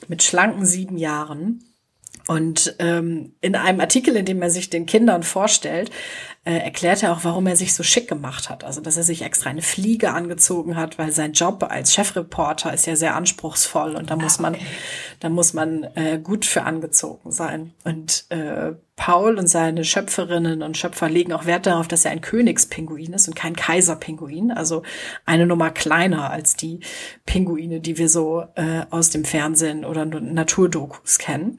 Mit 0.09 0.23
schlanken 0.23 0.65
sieben 0.65 0.97
Jahren. 0.97 1.70
Und 2.27 2.77
ähm, 2.79 3.33
in 3.41 3.55
einem 3.55 3.81
Artikel, 3.81 4.17
in 4.17 4.25
dem 4.25 4.43
er 4.43 4.51
sich 4.51 4.71
den 4.71 4.87
Kindern 4.87 5.23
vorstellt, 5.23 5.91
äh, 6.45 6.55
erklärt 6.55 7.03
er 7.03 7.13
auch, 7.13 7.25
warum 7.25 7.47
er 7.47 7.57
sich 7.57 7.75
so 7.75 7.83
schick 7.83 8.09
gemacht 8.09 8.49
hat. 8.49 8.65
Also, 8.65 8.81
dass 8.81 8.97
er 8.97 9.03
sich 9.03 9.23
extra 9.23 9.51
eine 9.51 9.61
Fliege 9.61 10.13
angezogen 10.13 10.77
hat, 10.77 10.99
weil 10.99 11.13
sein 11.13 11.33
Job 11.33 11.67
als 11.69 11.93
Chefreporter 11.93 12.73
ist 12.73 12.87
ja 12.87 12.97
sehr 12.97 13.15
anspruchsvoll 13.15 13.95
und 13.95 14.11
da 14.11 14.17
muss 14.17 14.39
man, 14.39 14.57
da 15.21 15.29
muss 15.29 15.53
man 15.53 15.85
äh, 15.97 16.19
gut 16.19 16.47
für 16.47 16.63
angezogen 16.63 17.31
sein. 17.31 17.75
Und 17.85 18.25
äh, 18.31 18.73
Paul 18.97 19.39
und 19.39 19.49
seine 19.49 19.85
Schöpferinnen 19.85 20.63
und 20.63 20.79
Schöpfer 20.79 21.11
legen 21.11 21.35
auch 21.35 21.45
Wert 21.45 21.67
darauf, 21.67 21.89
dass 21.89 22.07
er 22.07 22.11
ein 22.11 22.23
Königspinguin 22.23 23.13
ist 23.13 23.29
und 23.29 23.35
kein 23.35 23.55
Kaiserpinguin, 23.55 24.51
also 24.51 24.83
eine 25.27 25.47
Nummer 25.47 25.71
kleiner 25.71 26.31
als 26.31 26.57
die 26.57 26.81
Pinguine, 27.27 27.81
die 27.81 27.99
wir 27.99 28.09
so 28.09 28.45
äh, 28.55 28.83
aus 28.89 29.11
dem 29.11 29.27
Fernsehen 29.27 29.85
oder 29.85 30.07
Naturdokus 30.07 31.19
kennen. 31.19 31.59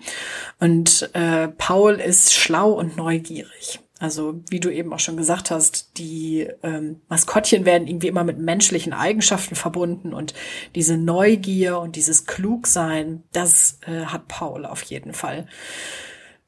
Und 0.60 1.10
äh, 1.14 1.50
Paul 1.50 1.94
ist 1.96 2.34
schlau 2.34 2.72
und 2.72 2.98
neugierig. 2.98 3.80
Also 4.02 4.42
wie 4.50 4.60
du 4.60 4.72
eben 4.74 4.92
auch 4.94 5.00
schon 5.00 5.16
gesagt 5.16 5.52
hast, 5.52 6.00
die 6.00 6.50
ähm, 6.64 7.02
Maskottchen 7.08 7.66
werden 7.66 7.88
irgendwie 7.88 8.08
immer 8.08 8.24
mit 8.24 8.40
menschlichen 8.40 8.94
Eigenschaften 8.94 9.54
verbunden 9.54 10.12
und 10.12 10.34
diese 10.74 10.98
Neugier 10.98 11.78
und 11.78 11.96
dieses 11.96 12.26
Klugsein, 12.26 13.22
das 13.32 13.78
äh, 13.86 14.06
hat 14.06 14.28
Paul 14.28 14.66
auf 14.66 14.82
jeden 14.82 15.14
Fall. 15.14 15.46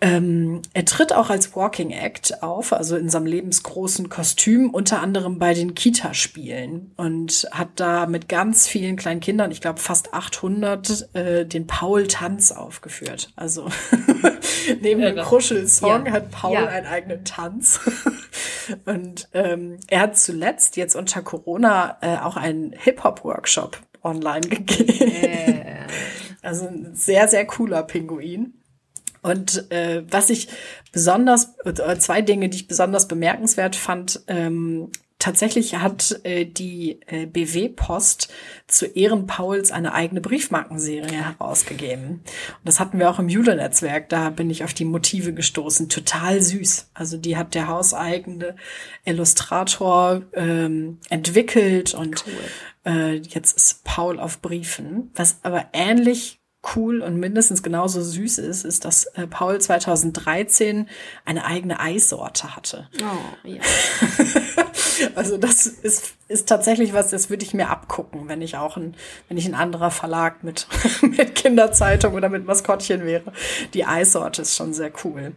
Ähm, 0.06 0.62
er 0.74 0.84
tritt 0.84 1.14
auch 1.14 1.30
als 1.30 1.56
Walking 1.56 1.92
Act 1.92 2.44
auf, 2.44 2.74
also 2.74 2.98
in 2.98 3.08
seinem 3.08 3.26
lebensgroßen 3.26 4.10
Kostüm, 4.10 4.70
unter 4.70 5.00
anderem 5.02 5.40
bei 5.40 5.54
den 5.54 5.76
Kita-Spielen 5.76 6.92
und 6.98 7.48
hat 7.52 7.70
da 7.78 8.06
mit 8.06 8.28
ganz 8.28 8.68
vielen 8.68 8.98
kleinen 8.98 9.22
Kindern, 9.22 9.50
ich 9.52 9.62
glaube 9.62 9.80
fast 9.80 10.14
800, 10.14 11.16
äh, 11.16 11.46
den 11.46 11.68
Paul-Tanz 11.68 12.52
aufgeführt. 12.52 13.32
Also 13.38 13.70
neben 14.82 15.00
dem. 15.02 15.16
Kruschel-Song 15.16 16.08
Ja. 16.08 16.12
hat 16.12 16.32
Paul 16.32 16.54
Ja. 16.56 16.66
einen 16.68 16.86
eigenen 16.88 17.24
Tanz. 17.24 17.80
und 18.86 19.30
ähm, 19.34 19.78
er 19.88 20.02
hat 20.02 20.18
zuletzt 20.18 20.76
jetzt 20.76 20.98
unter 20.98 21.22
Corona 21.22 21.98
äh, 22.02 22.18
auch 22.18 22.36
einen 22.36 22.74
Hip-Hop-Workshop 22.78 23.80
online 24.04 24.42
gegeben. 24.50 25.14
Also 26.42 26.68
ein 26.68 26.90
sehr, 26.94 27.30
sehr 27.30 27.46
cooler 27.46 27.84
Pinguin. 27.84 28.56
Und 29.24 29.72
äh, 29.72 30.04
was 30.10 30.30
ich 30.30 30.50
besonders, 30.92 31.56
äh, 31.66 31.98
zwei 31.98 32.22
Dinge, 32.22 32.50
die 32.50 32.58
ich 32.58 32.68
besonders 32.68 33.08
bemerkenswert 33.08 33.76
fand, 33.76 34.22
ähm, 34.28 34.92
Tatsächlich 35.24 35.76
hat 35.76 36.20
äh, 36.26 36.44
die 36.44 37.00
äh, 37.08 37.28
BW 37.28 37.70
Post 37.70 38.28
zu 38.68 38.86
Ehren 38.86 39.26
Pauls 39.26 39.72
eine 39.72 39.94
eigene 39.94 40.20
Briefmarkenserie 40.20 41.14
herausgegeben. 41.14 42.16
Und 42.16 42.66
das 42.66 42.82
hatten 42.82 43.00
wir 43.00 43.10
auch 43.10 43.20
im 43.20 43.30
Jule-Netzwerk. 43.30 44.10
Da 44.10 44.32
bin 44.32 44.50
ich 44.50 44.66
auf 44.66 44.74
die 44.74 44.84
Motive 44.84 45.34
gestoßen. 45.34 45.88
Total 45.88 46.42
süß. 46.42 46.90
Also 46.94 47.16
die 47.16 47.38
hat 47.38 47.56
der 47.56 47.70
hauseigene 47.70 48.58
Illustrator 49.06 50.24
ähm, 50.34 50.98
entwickelt 51.08 51.94
und 51.94 52.26
cool. 52.28 52.92
äh, 52.92 53.14
jetzt 53.16 53.56
ist 53.56 53.86
Paul 53.86 54.20
auf 54.20 54.42
Briefen. 54.42 55.10
Was 55.16 55.38
aber 55.44 55.68
ähnlich 55.72 56.43
cool 56.76 57.02
und 57.02 57.20
mindestens 57.20 57.64
genauso 57.64 58.02
süß 58.02 58.38
ist, 58.40 58.64
ist, 58.64 58.86
dass 58.86 59.06
äh, 59.06 59.28
Paul 59.28 59.60
2013 59.60 60.88
eine 61.26 61.46
eigene 61.46 61.80
Eissorte 61.80 62.56
hatte. 62.56 62.88
Oh, 63.02 63.48
ja. 63.48 63.62
also 65.16 65.38
das 65.38 65.66
ist, 65.66 66.14
ist 66.28 66.48
tatsächlich 66.48 66.94
was, 66.94 67.10
das 67.10 67.30
würde 67.30 67.46
ich 67.46 67.54
mir 67.54 67.70
abgucken, 67.70 68.28
wenn 68.28 68.42
ich 68.42 68.58
auch 68.58 68.78
ein, 68.78 68.96
wenn 69.28 69.38
ich 69.38 69.46
ein 69.46 69.56
anderer 69.56 69.92
Verlag 69.92 70.44
mit, 70.44 70.68
mit 71.02 71.36
Kinderzeitung 71.36 72.14
oder 72.14 72.30
mit 72.30 72.46
Maskottchen 72.46 73.06
wäre. 73.06 73.32
Die 73.74 73.86
Eissorte 73.86 74.42
ist 74.42 74.56
schon 74.56 74.74
sehr 74.74 74.92
cool. 75.04 75.34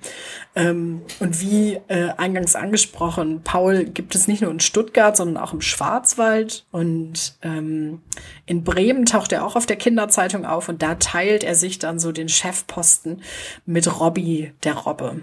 Ähm, 0.54 1.02
und 1.20 1.40
wie 1.40 1.80
äh, 1.88 2.10
eingangs 2.16 2.56
angesprochen, 2.56 3.42
Paul 3.42 3.84
gibt 3.84 4.14
es 4.14 4.28
nicht 4.28 4.42
nur 4.42 4.50
in 4.50 4.60
Stuttgart, 4.60 5.16
sondern 5.16 5.42
auch 5.42 5.52
im 5.52 5.60
Schwarzwald 5.60 6.64
und 6.70 7.36
ähm, 7.42 8.02
in 8.46 8.64
Bremen 8.64 9.06
taucht 9.06 9.32
er 9.32 9.44
auch 9.44 9.56
auf 9.56 9.66
der 9.66 9.76
Kinderzeitung 9.76 10.46
auf 10.46 10.68
und 10.68 10.82
da 10.82 10.94
teilt 10.94 11.44
er 11.44 11.54
sich 11.54 11.78
dann 11.78 11.98
so 11.98 12.12
den 12.12 12.28
Chefposten 12.28 13.22
mit 13.66 14.00
Robby 14.00 14.52
der 14.64 14.74
Robbe, 14.74 15.22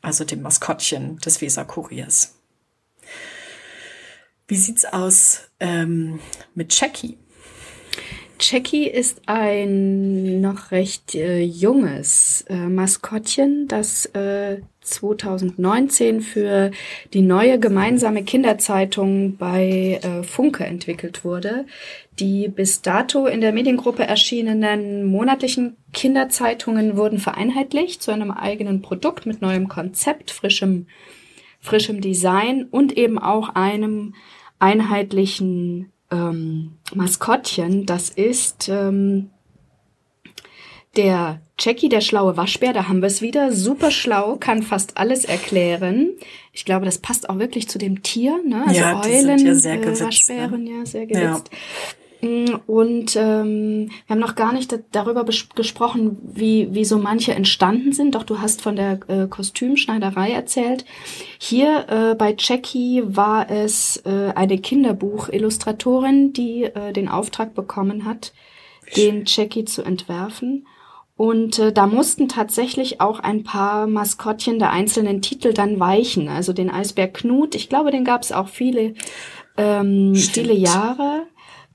also 0.00 0.24
dem 0.24 0.42
Maskottchen 0.42 1.18
des 1.18 1.40
Weser-Kuriers. 1.40 2.41
Wie 4.52 4.56
sieht's 4.56 4.84
aus 4.84 5.50
ähm, 5.60 6.20
mit 6.54 6.78
Jackie? 6.78 7.16
Jackie 8.38 8.86
ist 8.86 9.22
ein 9.24 10.42
noch 10.42 10.72
recht 10.72 11.14
äh, 11.14 11.40
junges 11.40 12.44
äh, 12.50 12.56
Maskottchen, 12.56 13.66
das 13.66 14.04
äh, 14.14 14.60
2019 14.82 16.20
für 16.20 16.70
die 17.14 17.22
neue 17.22 17.58
gemeinsame 17.58 18.24
Kinderzeitung 18.24 19.38
bei 19.38 19.98
äh, 20.02 20.22
Funke 20.22 20.66
entwickelt 20.66 21.24
wurde. 21.24 21.64
Die 22.18 22.48
bis 22.48 22.82
dato 22.82 23.24
in 23.24 23.40
der 23.40 23.54
Mediengruppe 23.54 24.02
erschienenen 24.02 25.06
monatlichen 25.06 25.78
Kinderzeitungen 25.94 26.98
wurden 26.98 27.20
vereinheitlicht 27.20 28.02
zu 28.02 28.10
einem 28.10 28.30
eigenen 28.30 28.82
Produkt 28.82 29.24
mit 29.24 29.40
neuem 29.40 29.68
Konzept, 29.68 30.30
frischem, 30.30 30.88
frischem 31.58 32.02
Design 32.02 32.66
und 32.70 32.92
eben 32.98 33.18
auch 33.18 33.48
einem 33.54 34.12
einheitlichen 34.62 35.90
ähm, 36.12 36.74
Maskottchen. 36.94 37.84
Das 37.84 38.10
ist 38.10 38.68
ähm, 38.68 39.30
der 40.96 41.40
Jackie, 41.58 41.88
der 41.88 42.00
schlaue 42.00 42.36
Waschbär, 42.36 42.72
da 42.72 42.88
haben 42.88 43.00
wir 43.00 43.08
es 43.08 43.22
wieder. 43.22 43.52
Super 43.52 43.90
schlau, 43.90 44.36
kann 44.36 44.62
fast 44.62 44.96
alles 44.98 45.24
erklären. 45.24 46.10
Ich 46.52 46.64
glaube, 46.64 46.84
das 46.84 46.98
passt 46.98 47.28
auch 47.28 47.38
wirklich 47.38 47.68
zu 47.68 47.78
dem 47.78 48.02
Tier, 48.02 48.40
ne? 48.46 48.64
Also 48.66 48.80
ja, 48.80 49.02
Eulen, 49.02 49.46
ja 49.46 49.54
sehr 49.54 49.78
gewitzt, 49.78 50.00
äh, 50.00 50.04
Waschbären, 50.04 50.64
ne? 50.64 50.70
ja, 50.78 50.86
sehr 50.86 51.06
gewitzt. 51.06 51.50
Ja. 51.50 51.58
Und 52.22 53.16
ähm, 53.16 53.88
wir 54.06 54.14
haben 54.14 54.20
noch 54.20 54.36
gar 54.36 54.52
nicht 54.52 54.78
darüber 54.92 55.24
gesprochen, 55.24 56.18
wie, 56.22 56.72
wie 56.72 56.84
so 56.84 56.98
manche 56.98 57.34
entstanden 57.34 57.92
sind. 57.92 58.14
Doch 58.14 58.22
du 58.22 58.40
hast 58.40 58.62
von 58.62 58.76
der 58.76 59.00
äh, 59.08 59.26
Kostümschneiderei 59.26 60.30
erzählt. 60.30 60.84
Hier 61.38 61.86
äh, 61.88 62.14
bei 62.14 62.36
Jackie 62.38 63.02
war 63.04 63.50
es 63.50 63.96
äh, 64.06 64.32
eine 64.36 64.58
Kinderbuchillustratorin, 64.58 66.32
die 66.32 66.62
äh, 66.62 66.92
den 66.92 67.08
Auftrag 67.08 67.54
bekommen 67.54 68.04
hat, 68.04 68.32
den 68.96 69.24
Jackie 69.26 69.64
zu 69.64 69.82
entwerfen. 69.82 70.68
Und 71.16 71.58
äh, 71.58 71.72
da 71.72 71.88
mussten 71.88 72.28
tatsächlich 72.28 73.00
auch 73.00 73.18
ein 73.18 73.42
paar 73.42 73.88
Maskottchen 73.88 74.60
der 74.60 74.70
einzelnen 74.70 75.22
Titel 75.22 75.52
dann 75.52 75.80
weichen. 75.80 76.28
Also 76.28 76.52
den 76.52 76.70
Eisberg 76.70 77.14
Knut, 77.14 77.56
ich 77.56 77.68
glaube, 77.68 77.90
den 77.90 78.04
gab 78.04 78.22
es 78.22 78.30
auch 78.30 78.48
viele 78.48 78.94
ähm, 79.56 80.14
viele 80.14 80.54
Jahre 80.54 81.26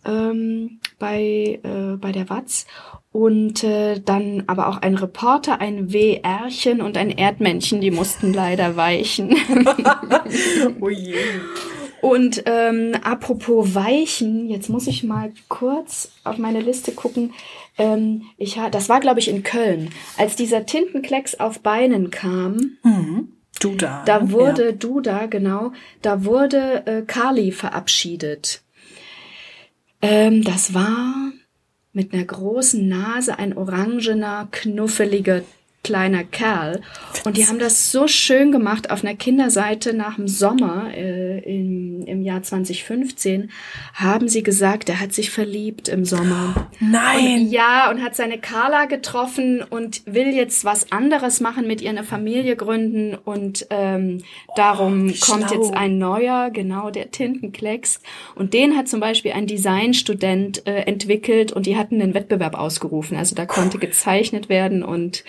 ähm, 0.07 0.79
bei, 0.99 1.59
äh, 1.63 1.97
bei 1.97 2.11
der 2.11 2.29
Watz. 2.29 2.65
Und 3.11 3.63
äh, 3.63 3.99
dann 3.99 4.43
aber 4.47 4.67
auch 4.67 4.77
ein 4.77 4.95
Reporter, 4.95 5.59
ein 5.59 5.91
WRchen 5.91 6.81
und 6.81 6.97
ein 6.97 7.09
Erdmännchen, 7.09 7.81
die 7.81 7.91
mussten 7.91 8.33
leider 8.33 8.75
weichen. 8.75 9.35
oh 10.79 10.89
je. 10.89 11.15
Und 12.01 12.43
ähm, 12.45 12.93
apropos 13.03 13.73
Weichen, 13.73 14.49
jetzt 14.49 14.69
muss 14.69 14.87
ich 14.87 15.03
mal 15.03 15.31
kurz 15.49 16.11
auf 16.23 16.37
meine 16.37 16.61
Liste 16.61 16.91
gucken. 16.91 17.33
Ähm, 17.77 18.23
ich 18.37 18.59
das 18.71 18.87
war, 18.87 18.99
glaube 18.99 19.19
ich, 19.19 19.29
in 19.29 19.43
Köln, 19.43 19.89
als 20.17 20.35
dieser 20.35 20.65
Tintenklecks 20.65 21.39
auf 21.39 21.61
Beinen 21.61 22.11
kam. 22.11 22.77
Mhm. 22.83 23.33
Duda. 23.59 24.03
Da 24.05 24.31
wurde 24.31 24.65
ja. 24.65 24.71
Duda, 24.73 25.25
genau, 25.25 25.71
da 26.01 26.23
wurde 26.23 26.85
äh, 26.85 27.01
Kali 27.01 27.51
verabschiedet. 27.51 28.61
Ähm, 30.01 30.43
das 30.43 30.73
war 30.73 31.31
mit 31.93 32.13
einer 32.13 32.25
großen 32.25 32.87
Nase 32.87 33.39
ein 33.39 33.57
orangener, 33.57 34.47
knuffeliger 34.51 35.41
kleiner 35.83 36.23
Kerl. 36.25 36.81
Und 37.23 37.37
die 37.37 37.47
haben 37.47 37.59
das 37.59 37.91
so 37.91 38.07
schön 38.07 38.51
gemacht 38.51 38.91
auf 38.91 39.03
einer 39.03 39.15
Kinderseite 39.15 39.93
nach 39.93 40.17
dem 40.17 40.27
Sommer 40.27 40.93
äh, 40.93 41.39
im, 41.39 41.86
im 42.07 42.21
Jahr 42.21 42.41
2015. 42.41 43.51
Haben 43.93 44.27
sie 44.27 44.43
gesagt, 44.43 44.89
er 44.89 44.99
hat 44.99 45.13
sich 45.13 45.29
verliebt 45.29 45.87
im 45.87 46.05
Sommer. 46.05 46.69
Nein! 46.79 47.41
Und, 47.41 47.51
ja, 47.51 47.89
und 47.89 48.01
hat 48.01 48.15
seine 48.15 48.39
Carla 48.39 48.85
getroffen 48.85 49.61
und 49.61 50.01
will 50.05 50.33
jetzt 50.33 50.65
was 50.65 50.91
anderes 50.91 51.39
machen, 51.39 51.67
mit 51.67 51.81
ihr 51.81 51.89
eine 51.89 52.03
Familie 52.03 52.55
gründen. 52.55 53.15
Und 53.15 53.67
ähm, 53.69 54.23
darum 54.55 55.09
oh, 55.09 55.25
kommt 55.25 55.51
jetzt 55.51 55.73
ein 55.73 55.97
neuer, 55.97 56.49
genau, 56.51 56.89
der 56.89 57.11
Tintenklecks. 57.11 58.01
Und 58.35 58.53
den 58.53 58.75
hat 58.75 58.87
zum 58.87 58.99
Beispiel 58.99 59.33
ein 59.33 59.47
Designstudent 59.47 60.65
äh, 60.65 60.81
entwickelt 60.81 61.51
und 61.51 61.65
die 61.65 61.77
hatten 61.77 62.01
einen 62.01 62.13
Wettbewerb 62.13 62.55
ausgerufen. 62.55 63.17
Also 63.17 63.35
da 63.35 63.45
konnte 63.45 63.77
gezeichnet 63.77 64.49
werden 64.49 64.83
und 64.83 65.23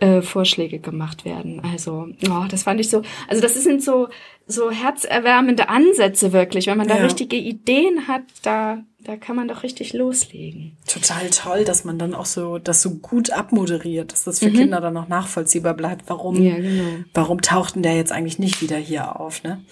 äh, 0.00 0.22
Vorschläge 0.22 0.78
gemacht 0.80 1.24
werden. 1.24 1.62
Also, 1.72 2.08
oh, 2.28 2.44
das 2.50 2.64
fand 2.64 2.80
ich 2.80 2.90
so, 2.90 3.02
also 3.28 3.40
das 3.40 3.54
sind 3.54 3.82
so, 3.82 4.08
so 4.46 4.70
herzerwärmende 4.70 5.68
Ansätze 5.68 6.32
wirklich. 6.32 6.66
Wenn 6.66 6.78
man 6.78 6.88
da 6.88 6.96
ja. 6.96 7.04
richtige 7.04 7.36
Ideen 7.36 8.08
hat, 8.08 8.22
da, 8.42 8.82
da 9.00 9.16
kann 9.16 9.36
man 9.36 9.48
doch 9.48 9.62
richtig 9.62 9.92
loslegen. 9.92 10.76
Total 10.86 11.30
toll, 11.30 11.64
dass 11.64 11.84
man 11.84 11.98
dann 11.98 12.14
auch 12.14 12.26
so, 12.26 12.58
das 12.58 12.82
so 12.82 12.96
gut 12.96 13.30
abmoderiert, 13.30 14.12
dass 14.12 14.24
das 14.24 14.40
für 14.40 14.50
mhm. 14.50 14.54
Kinder 14.54 14.80
dann 14.80 14.96
auch 14.96 15.08
nachvollziehbar 15.08 15.74
bleibt. 15.74 16.08
Warum, 16.08 16.42
ja, 16.42 16.56
genau. 16.56 17.04
warum 17.14 17.40
taucht 17.40 17.76
denn 17.76 17.82
der 17.82 17.96
jetzt 17.96 18.12
eigentlich 18.12 18.38
nicht 18.38 18.60
wieder 18.62 18.76
hier 18.76 19.18
auf, 19.20 19.42
ne? 19.42 19.62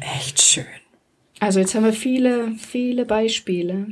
Echt 0.00 0.40
schön. 0.40 0.64
Also 1.40 1.60
jetzt 1.60 1.74
haben 1.74 1.84
wir 1.84 1.92
viele, 1.92 2.52
viele 2.56 3.04
Beispiele. 3.04 3.86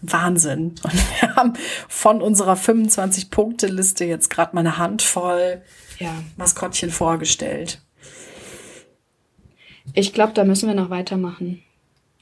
Wahnsinn. 0.00 0.74
Und 0.82 1.20
wir 1.20 1.36
haben 1.36 1.52
von 1.88 2.22
unserer 2.22 2.54
25-Punkte-Liste 2.54 4.04
jetzt 4.04 4.30
gerade 4.30 4.54
mal 4.54 4.60
eine 4.60 4.78
Handvoll 4.78 5.62
ja. 5.98 6.14
Maskottchen 6.36 6.90
vorgestellt. 6.90 7.82
Ich 9.94 10.12
glaube, 10.12 10.32
da 10.32 10.44
müssen 10.44 10.68
wir 10.68 10.74
noch 10.74 10.90
weitermachen. 10.90 11.62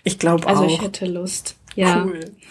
Ich 0.04 0.18
glaube 0.18 0.46
auch. 0.46 0.50
Also 0.50 0.64
ich 0.64 0.80
hätte 0.80 1.06
Lust. 1.06 1.56
Ja. 1.74 2.04
Cool. 2.04 2.20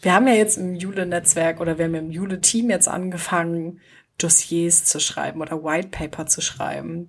wir 0.00 0.14
haben 0.14 0.26
ja 0.26 0.34
jetzt 0.34 0.56
im 0.56 0.74
Jule-Netzwerk 0.74 1.60
oder 1.60 1.76
wir 1.76 1.86
haben 1.86 1.94
im 1.94 2.10
Jule-Team 2.10 2.70
jetzt 2.70 2.88
angefangen, 2.88 3.80
Dossiers 4.18 4.84
zu 4.84 5.00
schreiben 5.00 5.40
oder 5.40 5.62
White 5.64 5.88
Paper 5.88 6.26
zu 6.26 6.40
schreiben 6.40 7.08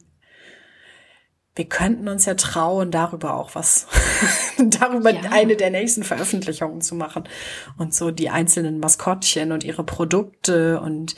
wir 1.55 1.65
könnten 1.65 2.07
uns 2.07 2.25
ja 2.25 2.35
trauen, 2.35 2.91
darüber 2.91 3.35
auch 3.35 3.55
was, 3.55 3.87
darüber 4.57 5.11
ja. 5.11 5.31
eine 5.31 5.55
der 5.55 5.69
nächsten 5.69 6.03
Veröffentlichungen 6.03 6.81
zu 6.81 6.95
machen 6.95 7.25
und 7.77 7.93
so 7.93 8.11
die 8.11 8.29
einzelnen 8.29 8.79
Maskottchen 8.79 9.51
und 9.51 9.63
ihre 9.63 9.83
Produkte 9.83 10.79
und 10.79 11.15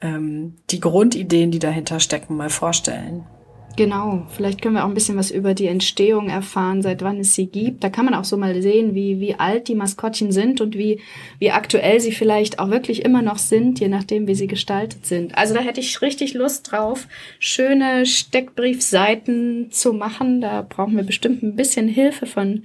ähm, 0.00 0.56
die 0.70 0.80
Grundideen, 0.80 1.50
die 1.50 1.58
dahinter 1.58 1.98
stecken, 1.98 2.36
mal 2.36 2.50
vorstellen. 2.50 3.26
Genau, 3.74 4.26
vielleicht 4.28 4.60
können 4.60 4.74
wir 4.74 4.84
auch 4.84 4.88
ein 4.88 4.94
bisschen 4.94 5.16
was 5.16 5.30
über 5.30 5.54
die 5.54 5.66
Entstehung 5.66 6.28
erfahren, 6.28 6.82
seit 6.82 7.00
wann 7.00 7.18
es 7.18 7.34
sie 7.34 7.46
gibt. 7.46 7.82
Da 7.82 7.88
kann 7.88 8.04
man 8.04 8.14
auch 8.14 8.24
so 8.24 8.36
mal 8.36 8.60
sehen, 8.60 8.94
wie, 8.94 9.18
wie 9.18 9.34
alt 9.36 9.66
die 9.68 9.74
Maskottchen 9.74 10.30
sind 10.30 10.60
und 10.60 10.76
wie, 10.76 11.00
wie 11.38 11.52
aktuell 11.52 11.98
sie 11.98 12.12
vielleicht 12.12 12.58
auch 12.58 12.68
wirklich 12.68 13.02
immer 13.02 13.22
noch 13.22 13.38
sind, 13.38 13.80
je 13.80 13.88
nachdem, 13.88 14.26
wie 14.26 14.34
sie 14.34 14.46
gestaltet 14.46 15.06
sind. 15.06 15.38
Also 15.38 15.54
da 15.54 15.60
hätte 15.60 15.80
ich 15.80 16.02
richtig 16.02 16.34
Lust 16.34 16.70
drauf, 16.70 17.08
schöne 17.38 18.04
Steckbriefseiten 18.04 19.70
zu 19.70 19.94
machen. 19.94 20.42
Da 20.42 20.60
brauchen 20.62 20.96
wir 20.96 21.04
bestimmt 21.04 21.42
ein 21.42 21.56
bisschen 21.56 21.88
Hilfe 21.88 22.26
von 22.26 22.64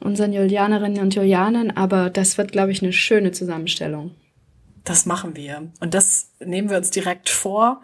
unseren 0.00 0.34
Julianerinnen 0.34 1.00
und 1.00 1.14
Julianern, 1.14 1.70
aber 1.70 2.10
das 2.10 2.36
wird, 2.36 2.52
glaube 2.52 2.70
ich, 2.72 2.82
eine 2.82 2.92
schöne 2.92 3.32
Zusammenstellung. 3.32 4.10
das 4.84 5.06
machen 5.06 5.34
wir. 5.36 5.72
Und 5.80 5.94
das 5.94 6.32
nehmen 6.44 6.68
wir 6.68 6.76
uns 6.76 6.90
direkt 6.90 7.30
vor, 7.30 7.80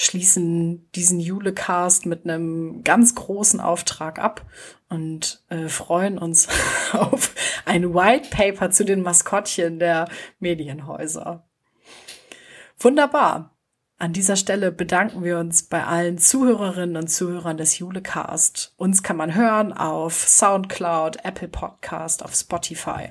schließen 0.00 0.88
diesen 0.92 1.18
Julecast 1.18 2.06
mit 2.06 2.24
einem 2.24 2.84
ganz 2.84 3.16
großen 3.16 3.60
Auftrag 3.60 4.20
ab 4.20 4.46
und 4.88 5.42
äh, 5.48 5.68
freuen 5.68 6.18
uns 6.18 6.48
auf 6.92 7.34
ein 7.64 7.92
White 7.92 8.30
Paper 8.30 8.70
zu 8.70 8.84
den 8.84 9.02
Maskottchen 9.02 9.80
der 9.80 10.08
Medienhäuser. 10.38 11.44
Wunderbar. 12.78 13.56
An 13.98 14.12
dieser 14.12 14.36
Stelle 14.36 14.70
bedanken 14.70 15.24
wir 15.24 15.40
uns 15.40 15.64
bei 15.64 15.84
allen 15.84 16.18
Zuhörerinnen 16.18 16.96
und 16.96 17.08
Zuhörern 17.08 17.56
des 17.56 17.80
Julecast. 17.80 18.74
Uns 18.76 19.02
kann 19.02 19.16
man 19.16 19.34
hören 19.34 19.72
auf 19.72 20.14
SoundCloud, 20.28 21.24
Apple 21.24 21.48
Podcast, 21.48 22.24
auf 22.24 22.32
Spotify. 22.32 23.10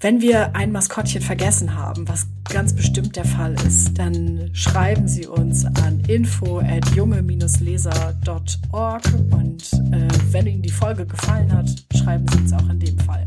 Wenn 0.00 0.20
wir 0.20 0.54
ein 0.54 0.70
Maskottchen 0.72 1.22
vergessen 1.22 1.74
haben, 1.74 2.06
was 2.08 2.26
ganz 2.44 2.74
bestimmt 2.74 3.16
der 3.16 3.24
Fall 3.24 3.54
ist, 3.66 3.98
dann 3.98 4.50
schreiben 4.52 5.08
Sie 5.08 5.26
uns 5.26 5.64
an 5.64 6.00
info 6.06 6.60
at 6.60 6.86
junge-leser.org 6.94 9.02
und 9.30 9.72
äh, 9.92 10.08
wenn 10.30 10.46
Ihnen 10.46 10.62
die 10.62 10.70
Folge 10.70 11.06
gefallen 11.06 11.50
hat, 11.52 11.68
schreiben 11.96 12.26
Sie 12.32 12.38
uns 12.38 12.52
auch 12.52 12.68
in 12.68 12.80
dem 12.80 12.98
Fall. 12.98 13.24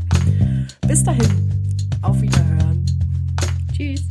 Bis 0.86 1.02
dahin, 1.02 1.50
auf 2.02 2.20
Wiederhören. 2.20 2.84
Tschüss. 3.72 4.06